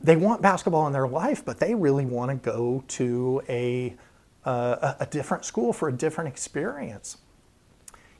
they 0.00 0.16
want 0.16 0.40
basketball 0.40 0.86
in 0.86 0.92
their 0.92 1.08
life 1.08 1.44
but 1.44 1.58
they 1.58 1.74
really 1.74 2.06
want 2.06 2.30
to 2.30 2.36
go 2.36 2.82
to 2.88 3.42
a, 3.48 3.94
uh, 4.44 4.94
a 5.00 5.06
different 5.06 5.44
school 5.44 5.72
for 5.72 5.88
a 5.88 5.92
different 5.92 6.28
experience 6.28 7.18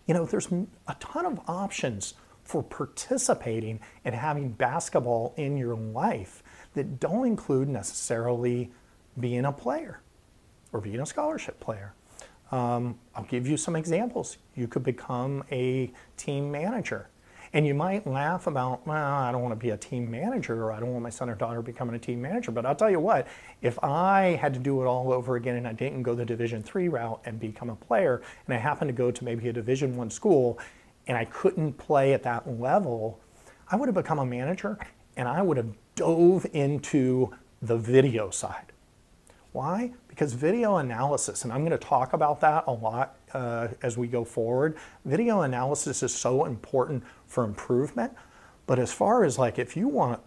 you 0.07 0.13
know 0.13 0.27
there's 0.27 0.49
a 0.89 0.97
ton 1.01 1.25
of 1.25 1.41
options 1.49 2.15
for 2.45 2.63
participating 2.63 3.81
and 4.05 4.15
having 4.15 4.51
basketball 4.51 5.35
in 5.37 5.57
your 5.57 5.75
life 5.75 6.43
that 6.75 7.01
don't 7.01 7.27
include 7.27 7.69
necessarily 7.69 8.71
being 9.19 9.45
a 9.45 9.53
player 9.53 10.01
or 10.73 10.81
being 10.81 11.01
a 11.01 11.07
scholarship 11.07 11.59
player. 11.61 11.95
Um, 12.53 12.99
I'll 13.15 13.25
give 13.25 13.49
you 13.49 13.57
some 13.57 13.75
examples. 13.75 14.37
You 14.55 14.69
could 14.69 14.85
become 14.85 15.45
a 15.51 15.91
team 16.17 16.51
manager. 16.51 17.09
And 17.53 17.65
you 17.65 17.73
might 17.73 18.05
laugh 18.05 18.49
about, 18.49 18.85
well, 18.85 19.15
I 19.15 19.31
don't 19.31 19.41
want 19.41 19.53
to 19.53 19.65
be 19.65 19.71
a 19.71 19.77
team 19.77 20.11
manager 20.11 20.65
or 20.65 20.73
I 20.73 20.81
don't 20.81 20.91
want 20.91 21.05
my 21.05 21.11
son 21.11 21.31
or 21.31 21.37
daughter 21.37 21.63
becoming 21.63 21.95
a 21.95 22.01
team 22.01 22.21
manager. 22.21 22.51
But 22.51 22.67
I'll 22.67 22.75
tell 22.75 22.91
you 22.91 22.99
what, 22.99 23.29
if 23.63 23.79
I 23.83 24.37
had 24.41 24.55
to 24.55 24.61
do 24.61 24.83
it 24.83 24.87
all 24.87 25.13
over 25.13 25.37
again 25.37 25.55
and 25.55 25.69
I 25.69 25.73
didn't 25.73 26.03
go 26.03 26.15
the 26.17 26.25
Division 26.25 26.65
three 26.65 26.89
route 26.89 27.21
and 27.25 27.39
become 27.39 27.71
a 27.71 27.77
player, 27.77 28.23
and 28.47 28.55
I 28.55 28.59
happened 28.59 28.89
to 28.89 28.93
go 28.93 29.13
to 29.13 29.25
maybe 29.25 29.49
a 29.49 29.53
Division 29.53 29.97
one 29.97 30.11
school 30.11 30.59
and 31.07 31.17
I 31.17 31.25
couldn't 31.27 31.75
play 31.75 32.13
at 32.15 32.23
that 32.23 32.61
level, 32.61 33.21
I 33.69 33.77
would 33.77 33.89
have 33.89 33.95
become 33.95 34.19
a 34.19 34.27
manager 34.27 34.79
and 35.17 35.29
I 35.29 35.43
would 35.43 35.57
have 35.57 35.71
dove 35.95 36.47
into 36.53 37.33
the 37.63 37.77
video 37.77 38.31
side. 38.31 38.73
Why? 39.53 39.93
Because 40.09 40.33
video 40.33 40.79
analysis, 40.79 41.45
and 41.45 41.53
I'm 41.53 41.61
going 41.61 41.71
to 41.71 41.79
talk 41.79 42.13
about 42.13 42.41
that 42.41 42.65
a 42.67 42.73
lot 42.73 43.17
uh, 43.33 43.69
as 43.83 43.97
we 43.97 44.09
go 44.09 44.25
forward, 44.25 44.77
video 45.05 45.43
analysis 45.43 46.03
is 46.03 46.13
so 46.13 46.45
important 46.45 47.05
for 47.29 47.45
improvement. 47.45 48.13
But 48.67 48.79
as 48.79 48.93
far 48.93 49.25
as 49.25 49.39
like 49.39 49.59
if 49.59 49.77
you 49.77 49.87
want 49.87 50.21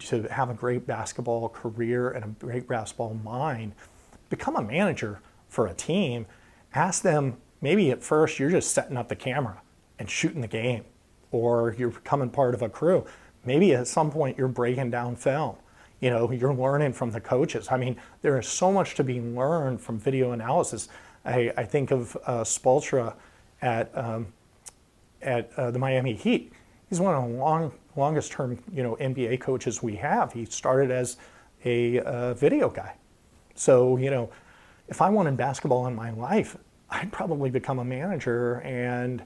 to 0.00 0.22
have 0.24 0.50
a 0.50 0.54
great 0.54 0.86
basketball 0.86 1.48
career 1.48 2.10
and 2.10 2.24
a 2.24 2.28
great 2.44 2.68
basketball 2.68 3.14
mind, 3.14 3.72
become 4.28 4.56
a 4.56 4.62
manager 4.62 5.20
for 5.48 5.66
a 5.66 5.74
team. 5.74 6.26
Ask 6.74 7.02
them, 7.02 7.38
maybe 7.60 7.90
at 7.90 8.02
first 8.02 8.38
you're 8.38 8.50
just 8.50 8.72
setting 8.72 8.96
up 8.96 9.08
the 9.08 9.16
camera 9.16 9.62
and 9.98 10.10
shooting 10.10 10.40
the 10.40 10.48
game, 10.48 10.84
or 11.30 11.74
you're 11.78 11.90
becoming 11.90 12.30
part 12.30 12.54
of 12.54 12.62
a 12.62 12.68
crew. 12.68 13.04
Maybe 13.44 13.74
at 13.74 13.86
some 13.86 14.10
point 14.10 14.36
you're 14.36 14.48
breaking 14.48 14.90
down 14.90 15.16
film. 15.16 15.56
You 16.00 16.10
know, 16.10 16.30
you're 16.30 16.54
learning 16.54 16.92
from 16.92 17.10
the 17.10 17.20
coaches. 17.20 17.68
I 17.70 17.78
mean, 17.78 17.96
there 18.22 18.38
is 18.38 18.46
so 18.46 18.70
much 18.70 18.94
to 18.96 19.04
be 19.04 19.20
learned 19.20 19.80
from 19.80 19.98
video 19.98 20.32
analysis. 20.32 20.88
I, 21.24 21.52
I 21.56 21.64
think 21.64 21.90
of 21.90 22.16
uh, 22.26 22.44
at 23.62 23.96
um, 23.96 24.26
at 25.22 25.52
uh, 25.56 25.70
the 25.70 25.78
Miami 25.78 26.14
Heat. 26.14 26.52
He's 26.88 27.00
one 27.00 27.14
of 27.14 27.28
the 27.28 27.36
long, 27.36 27.72
longest 27.96 28.32
term, 28.32 28.58
you 28.72 28.82
know, 28.82 28.96
NBA 28.96 29.40
coaches 29.40 29.82
we 29.82 29.96
have. 29.96 30.32
He 30.32 30.44
started 30.44 30.90
as 30.90 31.16
a 31.64 32.00
uh, 32.00 32.34
video 32.34 32.68
guy. 32.68 32.94
So, 33.54 33.96
you 33.96 34.10
know, 34.10 34.30
if 34.88 35.02
I 35.02 35.10
wanted 35.10 35.36
basketball 35.36 35.86
in 35.88 35.94
my 35.94 36.10
life, 36.10 36.56
I'd 36.90 37.10
probably 37.10 37.50
become 37.50 37.80
a 37.80 37.84
manager 37.84 38.60
and 38.60 39.24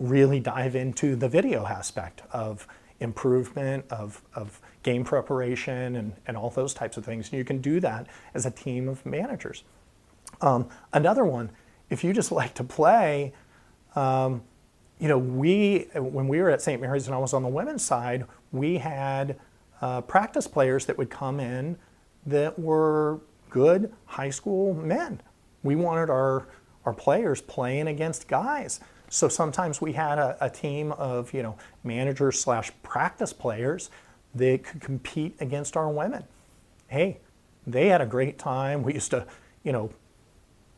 really 0.00 0.40
dive 0.40 0.74
into 0.74 1.14
the 1.14 1.28
video 1.28 1.66
aspect 1.66 2.22
of 2.32 2.66
improvement, 2.98 3.84
of, 3.90 4.22
of 4.34 4.60
game 4.82 5.04
preparation, 5.04 5.94
and, 5.94 6.12
and 6.26 6.36
all 6.36 6.50
those 6.50 6.74
types 6.74 6.96
of 6.96 7.04
things. 7.04 7.28
And 7.28 7.38
you 7.38 7.44
can 7.44 7.60
do 7.60 7.78
that 7.80 8.06
as 8.34 8.46
a 8.46 8.50
team 8.50 8.88
of 8.88 9.04
managers. 9.04 9.62
Um, 10.40 10.68
another 10.92 11.24
one, 11.24 11.50
if 11.90 12.02
you 12.02 12.12
just 12.12 12.32
like 12.40 12.54
to 12.54 12.64
play, 12.64 13.32
um, 13.94 14.42
you 14.98 15.08
know, 15.08 15.18
we, 15.18 15.86
when 15.94 16.28
we 16.28 16.40
were 16.40 16.50
at 16.50 16.60
St. 16.60 16.80
Mary's 16.80 17.06
and 17.06 17.14
I 17.14 17.18
was 17.18 17.32
on 17.32 17.42
the 17.42 17.48
women's 17.48 17.84
side, 17.84 18.24
we 18.52 18.78
had 18.78 19.38
uh, 19.80 20.00
practice 20.02 20.46
players 20.46 20.86
that 20.86 20.98
would 20.98 21.10
come 21.10 21.40
in 21.40 21.76
that 22.26 22.58
were 22.58 23.20
good 23.50 23.92
high 24.06 24.30
school 24.30 24.74
men. 24.74 25.20
We 25.62 25.76
wanted 25.76 26.10
our, 26.10 26.48
our 26.84 26.92
players 26.94 27.40
playing 27.40 27.88
against 27.88 28.28
guys. 28.28 28.80
So 29.10 29.28
sometimes 29.28 29.80
we 29.80 29.92
had 29.92 30.18
a, 30.18 30.36
a 30.40 30.48
team 30.48 30.92
of 30.92 31.34
you 31.34 31.42
know 31.42 31.58
managers 31.84 32.40
slash 32.40 32.70
practice 32.82 33.32
players 33.32 33.90
that 34.34 34.62
could 34.64 34.80
compete 34.80 35.34
against 35.40 35.76
our 35.76 35.90
women. 35.90 36.24
Hey, 36.86 37.18
they 37.66 37.88
had 37.88 38.00
a 38.00 38.06
great 38.06 38.38
time. 38.38 38.82
We 38.82 38.94
used 38.94 39.10
to, 39.10 39.26
you 39.64 39.72
know, 39.72 39.90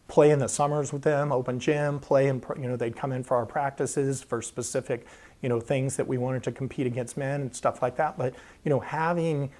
play 0.08 0.30
in 0.30 0.38
the 0.38 0.48
summers 0.48 0.92
with 0.92 1.02
them, 1.02 1.30
open 1.30 1.60
gym, 1.60 2.00
play 2.00 2.28
and 2.28 2.44
you 2.56 2.66
know 2.66 2.76
they'd 2.76 2.96
come 2.96 3.12
in 3.12 3.22
for 3.22 3.36
our 3.36 3.46
practices 3.46 4.22
for 4.22 4.42
specific 4.42 5.06
you 5.42 5.48
know 5.48 5.60
things 5.60 5.96
that 5.96 6.08
we 6.08 6.16
wanted 6.16 6.42
to 6.44 6.52
compete 6.52 6.86
against 6.86 7.16
men 7.18 7.42
and 7.42 7.54
stuff 7.54 7.82
like 7.82 7.96
that. 7.96 8.16
But 8.16 8.34
you 8.64 8.70
know 8.70 8.80
having 8.80 9.50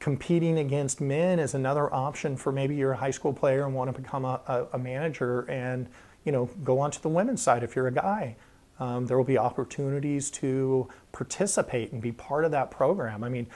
competing 0.00 0.58
against 0.58 1.00
men 1.00 1.38
is 1.38 1.54
another 1.54 1.92
option 1.92 2.36
for 2.36 2.52
maybe 2.52 2.76
you're 2.76 2.92
a 2.92 2.96
high 2.96 3.10
school 3.10 3.32
player 3.32 3.64
and 3.64 3.74
want 3.74 3.94
to 3.94 3.98
become 3.98 4.26
a, 4.26 4.38
a, 4.46 4.66
a 4.74 4.78
manager 4.78 5.50
and 5.50 5.88
you 6.26 6.32
know, 6.32 6.50
go 6.64 6.80
onto 6.80 7.00
the 7.00 7.08
women's 7.08 7.40
side 7.40 7.62
if 7.62 7.74
you're 7.74 7.86
a 7.86 7.92
guy. 7.92 8.36
Um, 8.78 9.06
there 9.06 9.16
will 9.16 9.24
be 9.24 9.38
opportunities 9.38 10.30
to 10.32 10.88
participate 11.12 11.92
and 11.92 12.02
be 12.02 12.12
part 12.12 12.44
of 12.44 12.50
that 12.50 12.70
program. 12.70 13.24
I 13.24 13.30
mean, 13.30 13.46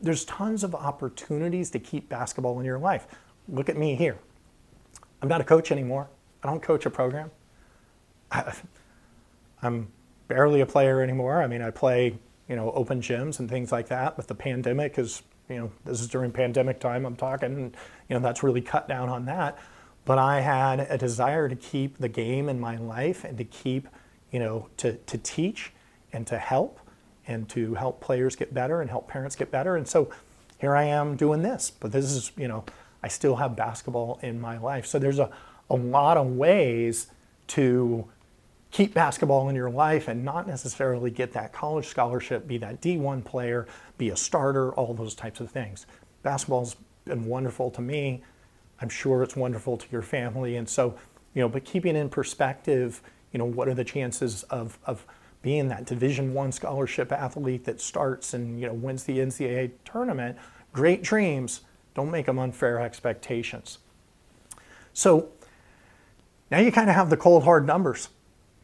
there's 0.00 0.24
tons 0.26 0.62
of 0.62 0.74
opportunities 0.74 1.70
to 1.70 1.80
keep 1.80 2.08
basketball 2.08 2.60
in 2.60 2.66
your 2.66 2.78
life. 2.78 3.08
Look 3.48 3.68
at 3.68 3.76
me 3.76 3.96
here. 3.96 4.18
I'm 5.22 5.28
not 5.28 5.40
a 5.40 5.44
coach 5.44 5.72
anymore. 5.72 6.08
I 6.44 6.48
don't 6.48 6.62
coach 6.62 6.86
a 6.86 6.90
program. 6.90 7.30
I, 8.30 8.54
I'm 9.62 9.88
barely 10.28 10.60
a 10.60 10.66
player 10.66 11.02
anymore. 11.02 11.42
I 11.42 11.46
mean, 11.46 11.62
I 11.62 11.70
play, 11.70 12.18
you 12.48 12.54
know, 12.54 12.70
open 12.72 13.00
gyms 13.00 13.40
and 13.40 13.48
things 13.48 13.72
like 13.72 13.88
that. 13.88 14.16
But 14.16 14.28
the 14.28 14.34
pandemic 14.34 14.98
is, 14.98 15.22
you 15.48 15.56
know, 15.56 15.72
this 15.84 16.00
is 16.00 16.08
during 16.08 16.30
pandemic 16.32 16.80
time. 16.80 17.04
I'm 17.04 17.16
talking, 17.16 17.54
and, 17.54 17.76
you 18.08 18.14
know, 18.14 18.20
that's 18.20 18.42
really 18.42 18.60
cut 18.60 18.88
down 18.88 19.08
on 19.08 19.24
that 19.24 19.58
but 20.04 20.18
I 20.18 20.40
had 20.40 20.80
a 20.80 20.98
desire 20.98 21.48
to 21.48 21.56
keep 21.56 21.98
the 21.98 22.08
game 22.08 22.48
in 22.48 22.58
my 22.58 22.76
life 22.76 23.24
and 23.24 23.36
to 23.38 23.44
keep, 23.44 23.88
you 24.30 24.38
know, 24.38 24.68
to, 24.78 24.94
to 24.94 25.18
teach 25.18 25.72
and 26.12 26.26
to 26.26 26.38
help 26.38 26.80
and 27.26 27.48
to 27.50 27.74
help 27.74 28.00
players 28.00 28.34
get 28.34 28.52
better 28.52 28.80
and 28.80 28.90
help 28.90 29.08
parents 29.08 29.36
get 29.36 29.50
better. 29.50 29.76
And 29.76 29.86
so 29.86 30.10
here 30.58 30.74
I 30.74 30.84
am 30.84 31.16
doing 31.16 31.42
this, 31.42 31.70
but 31.70 31.92
this 31.92 32.06
is, 32.06 32.32
you 32.36 32.48
know, 32.48 32.64
I 33.02 33.08
still 33.08 33.36
have 33.36 33.56
basketball 33.56 34.18
in 34.22 34.40
my 34.40 34.58
life. 34.58 34.86
So 34.86 34.98
there's 34.98 35.18
a, 35.18 35.30
a 35.68 35.76
lot 35.76 36.16
of 36.16 36.26
ways 36.36 37.08
to 37.48 38.06
keep 38.70 38.94
basketball 38.94 39.48
in 39.48 39.56
your 39.56 39.70
life 39.70 40.08
and 40.08 40.24
not 40.24 40.46
necessarily 40.46 41.10
get 41.10 41.32
that 41.32 41.52
college 41.52 41.86
scholarship, 41.86 42.46
be 42.46 42.58
that 42.58 42.80
D1 42.80 43.24
player, 43.24 43.66
be 43.98 44.10
a 44.10 44.16
starter, 44.16 44.72
all 44.72 44.94
those 44.94 45.14
types 45.14 45.40
of 45.40 45.50
things. 45.50 45.86
Basketball's 46.22 46.76
been 47.04 47.24
wonderful 47.24 47.70
to 47.70 47.80
me. 47.80 48.22
I'm 48.80 48.88
sure 48.88 49.22
it's 49.22 49.36
wonderful 49.36 49.76
to 49.76 49.86
your 49.92 50.02
family. 50.02 50.56
And 50.56 50.68
so, 50.68 50.94
you 51.34 51.42
know, 51.42 51.48
but 51.48 51.64
keeping 51.64 51.96
in 51.96 52.08
perspective, 52.08 53.02
you 53.32 53.38
know, 53.38 53.44
what 53.44 53.68
are 53.68 53.74
the 53.74 53.84
chances 53.84 54.42
of, 54.44 54.78
of 54.86 55.04
being 55.42 55.68
that 55.68 55.86
Division 55.86 56.34
One 56.34 56.52
scholarship 56.52 57.12
athlete 57.12 57.64
that 57.64 57.80
starts 57.80 58.34
and 58.34 58.60
you 58.60 58.66
know 58.66 58.74
wins 58.74 59.04
the 59.04 59.18
NCAA 59.18 59.72
tournament? 59.84 60.38
Great 60.72 61.02
dreams. 61.02 61.62
Don't 61.94 62.10
make 62.10 62.26
them 62.26 62.38
unfair 62.38 62.80
expectations. 62.80 63.78
So 64.92 65.28
now 66.50 66.58
you 66.58 66.72
kind 66.72 66.88
of 66.90 66.96
have 66.96 67.10
the 67.10 67.16
cold 67.16 67.44
hard 67.44 67.66
numbers, 67.66 68.08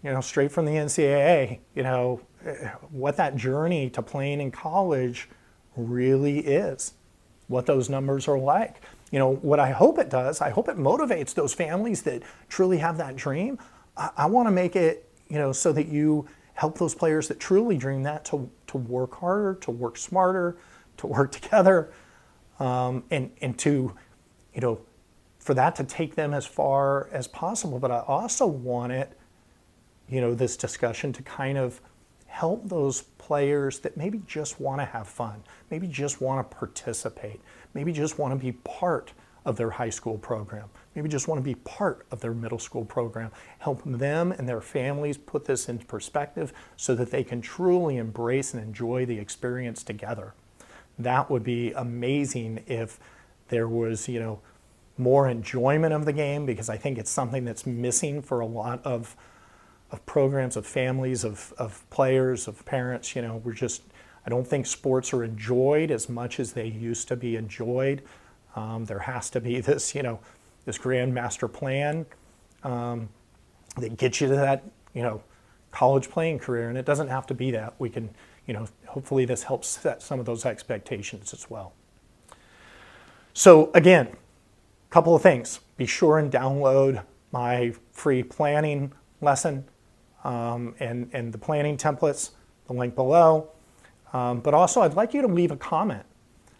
you 0.02 0.12
know, 0.12 0.20
straight 0.20 0.52
from 0.52 0.64
the 0.64 0.72
NCAA. 0.72 1.60
You 1.74 1.82
know 1.82 2.20
eh, 2.44 2.68
what 2.90 3.16
that 3.16 3.36
journey 3.36 3.90
to 3.90 4.02
playing 4.02 4.40
in 4.40 4.50
college 4.50 5.28
really 5.76 6.40
is, 6.40 6.94
what 7.48 7.66
those 7.66 7.88
numbers 7.88 8.28
are 8.28 8.38
like 8.38 8.80
you 9.10 9.18
know, 9.18 9.36
what 9.36 9.60
I 9.60 9.70
hope 9.70 9.98
it 9.98 10.10
does, 10.10 10.40
I 10.40 10.50
hope 10.50 10.68
it 10.68 10.76
motivates 10.76 11.34
those 11.34 11.54
families 11.54 12.02
that 12.02 12.22
truly 12.48 12.78
have 12.78 12.96
that 12.98 13.16
dream. 13.16 13.58
I, 13.96 14.10
I 14.16 14.26
want 14.26 14.48
to 14.48 14.52
make 14.52 14.76
it, 14.76 15.08
you 15.28 15.38
know, 15.38 15.52
so 15.52 15.72
that 15.72 15.88
you 15.88 16.26
help 16.54 16.78
those 16.78 16.94
players 16.94 17.28
that 17.28 17.38
truly 17.38 17.76
dream 17.76 18.02
that 18.02 18.24
to, 18.26 18.50
to 18.66 18.78
work 18.78 19.14
harder, 19.14 19.54
to 19.60 19.70
work 19.70 19.96
smarter, 19.96 20.56
to 20.96 21.06
work 21.06 21.32
together, 21.32 21.92
um, 22.58 23.04
and, 23.10 23.30
and 23.40 23.58
to, 23.58 23.94
you 24.54 24.60
know, 24.60 24.80
for 25.38 25.54
that 25.54 25.76
to 25.76 25.84
take 25.84 26.16
them 26.16 26.34
as 26.34 26.44
far 26.44 27.08
as 27.12 27.28
possible. 27.28 27.78
But 27.78 27.92
I 27.92 28.00
also 28.00 28.46
want 28.46 28.92
it, 28.92 29.16
you 30.08 30.20
know, 30.20 30.34
this 30.34 30.56
discussion 30.56 31.12
to 31.12 31.22
kind 31.22 31.56
of 31.56 31.80
help 32.26 32.68
those 32.68 33.02
players 33.18 33.78
that 33.80 33.96
maybe 33.96 34.20
just 34.26 34.60
want 34.60 34.80
to 34.80 34.84
have 34.84 35.06
fun, 35.06 35.42
maybe 35.70 35.86
just 35.86 36.20
want 36.20 36.50
to 36.50 36.56
participate, 36.56 37.40
maybe 37.76 37.92
just 37.92 38.18
want 38.18 38.32
to 38.32 38.36
be 38.42 38.52
part 38.52 39.12
of 39.44 39.56
their 39.56 39.70
high 39.70 39.90
school 39.90 40.16
program. 40.16 40.68
Maybe 40.94 41.10
just 41.10 41.28
want 41.28 41.38
to 41.38 41.44
be 41.44 41.54
part 41.56 42.06
of 42.10 42.20
their 42.20 42.32
middle 42.32 42.58
school 42.58 42.86
program. 42.86 43.30
Help 43.58 43.82
them 43.84 44.32
and 44.32 44.48
their 44.48 44.62
families 44.62 45.18
put 45.18 45.44
this 45.44 45.68
into 45.68 45.84
perspective 45.84 46.52
so 46.76 46.94
that 46.94 47.10
they 47.10 47.22
can 47.22 47.42
truly 47.42 47.98
embrace 47.98 48.54
and 48.54 48.62
enjoy 48.62 49.04
the 49.04 49.18
experience 49.18 49.82
together. 49.82 50.32
That 50.98 51.30
would 51.30 51.44
be 51.44 51.72
amazing 51.72 52.64
if 52.66 52.98
there 53.48 53.68
was, 53.68 54.08
you 54.08 54.18
know, 54.18 54.40
more 54.96 55.28
enjoyment 55.28 55.92
of 55.92 56.06
the 56.06 56.12
game 56.14 56.46
because 56.46 56.70
I 56.70 56.78
think 56.78 56.96
it's 56.96 57.10
something 57.10 57.44
that's 57.44 57.66
missing 57.66 58.22
for 58.22 58.40
a 58.40 58.46
lot 58.46 58.80
of 58.84 59.14
of 59.92 60.04
programs, 60.04 60.56
of 60.56 60.66
families, 60.66 61.22
of, 61.22 61.54
of 61.58 61.88
players, 61.90 62.48
of 62.48 62.64
parents. 62.64 63.14
You 63.14 63.22
know, 63.22 63.36
we're 63.44 63.52
just, 63.52 63.82
I 64.26 64.30
don't 64.30 64.46
think 64.46 64.66
sports 64.66 65.12
are 65.14 65.22
enjoyed 65.22 65.92
as 65.92 66.08
much 66.08 66.40
as 66.40 66.52
they 66.52 66.66
used 66.66 67.06
to 67.08 67.16
be 67.16 67.36
enjoyed. 67.36 68.02
Um, 68.56 68.84
there 68.84 68.98
has 68.98 69.30
to 69.30 69.40
be 69.40 69.60
this, 69.62 69.94
you 69.94 70.02
know, 70.02 70.18
this 70.64 70.78
grand 70.78 71.14
master 71.14 71.46
plan 71.46 72.06
um, 72.64 73.08
that 73.76 73.96
gets 73.96 74.20
you 74.20 74.28
to 74.28 74.34
that, 74.34 74.64
you 74.94 75.02
know, 75.02 75.22
college 75.70 76.10
playing 76.10 76.40
career. 76.40 76.68
And 76.68 76.76
it 76.76 76.84
doesn't 76.84 77.08
have 77.08 77.26
to 77.28 77.34
be 77.34 77.52
that. 77.52 77.74
We 77.78 77.88
can, 77.88 78.10
you 78.46 78.54
know, 78.54 78.66
hopefully 78.86 79.24
this 79.24 79.44
helps 79.44 79.68
set 79.68 80.02
some 80.02 80.18
of 80.18 80.26
those 80.26 80.44
expectations 80.44 81.32
as 81.32 81.48
well. 81.48 81.72
So 83.32 83.70
again, 83.74 84.08
a 84.08 84.90
couple 84.90 85.14
of 85.14 85.22
things. 85.22 85.60
Be 85.76 85.86
sure 85.86 86.18
and 86.18 86.32
download 86.32 87.04
my 87.30 87.74
free 87.92 88.22
planning 88.22 88.92
lesson 89.20 89.66
um, 90.24 90.74
and, 90.80 91.10
and 91.12 91.32
the 91.32 91.38
planning 91.38 91.76
templates, 91.76 92.30
the 92.66 92.72
link 92.72 92.94
below. 92.94 93.50
Um, 94.12 94.40
but 94.40 94.54
also, 94.54 94.82
I'd 94.82 94.94
like 94.94 95.14
you 95.14 95.22
to 95.22 95.28
leave 95.28 95.50
a 95.50 95.56
comment. 95.56 96.04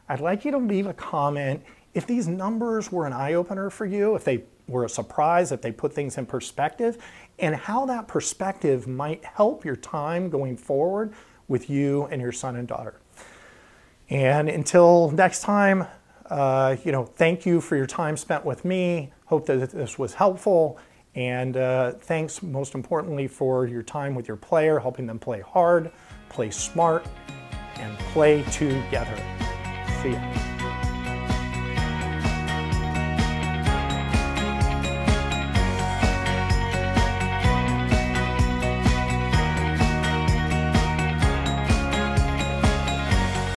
I'd 0.08 0.20
like 0.20 0.44
you 0.44 0.50
to 0.52 0.58
leave 0.58 0.86
a 0.86 0.94
comment 0.94 1.62
if 1.94 2.06
these 2.06 2.28
numbers 2.28 2.92
were 2.92 3.06
an 3.06 3.12
eye 3.12 3.34
opener 3.34 3.70
for 3.70 3.86
you, 3.86 4.14
if 4.14 4.24
they 4.24 4.44
were 4.68 4.84
a 4.84 4.88
surprise, 4.88 5.52
if 5.52 5.62
they 5.62 5.72
put 5.72 5.92
things 5.92 6.18
in 6.18 6.26
perspective, 6.26 6.98
and 7.38 7.54
how 7.54 7.86
that 7.86 8.06
perspective 8.06 8.86
might 8.86 9.24
help 9.24 9.64
your 9.64 9.76
time 9.76 10.28
going 10.28 10.56
forward 10.56 11.12
with 11.48 11.70
you 11.70 12.04
and 12.06 12.20
your 12.20 12.32
son 12.32 12.56
and 12.56 12.68
daughter. 12.68 13.00
And 14.10 14.48
until 14.48 15.10
next 15.10 15.40
time, 15.40 15.86
uh, 16.28 16.76
you 16.84 16.92
know, 16.92 17.04
thank 17.04 17.46
you 17.46 17.60
for 17.60 17.76
your 17.76 17.86
time 17.86 18.16
spent 18.16 18.44
with 18.44 18.64
me. 18.64 19.12
Hope 19.26 19.46
that 19.46 19.70
this 19.70 19.98
was 19.98 20.14
helpful. 20.14 20.78
And 21.14 21.56
uh, 21.56 21.92
thanks, 21.92 22.42
most 22.42 22.74
importantly, 22.74 23.26
for 23.26 23.66
your 23.66 23.82
time 23.82 24.14
with 24.14 24.28
your 24.28 24.36
player, 24.36 24.78
helping 24.78 25.06
them 25.06 25.18
play 25.18 25.40
hard, 25.40 25.90
play 26.28 26.50
smart, 26.50 27.04
and 27.78 27.96
play 28.12 28.42
together. 28.44 29.16
See 30.02 30.12
ya. 30.12 30.55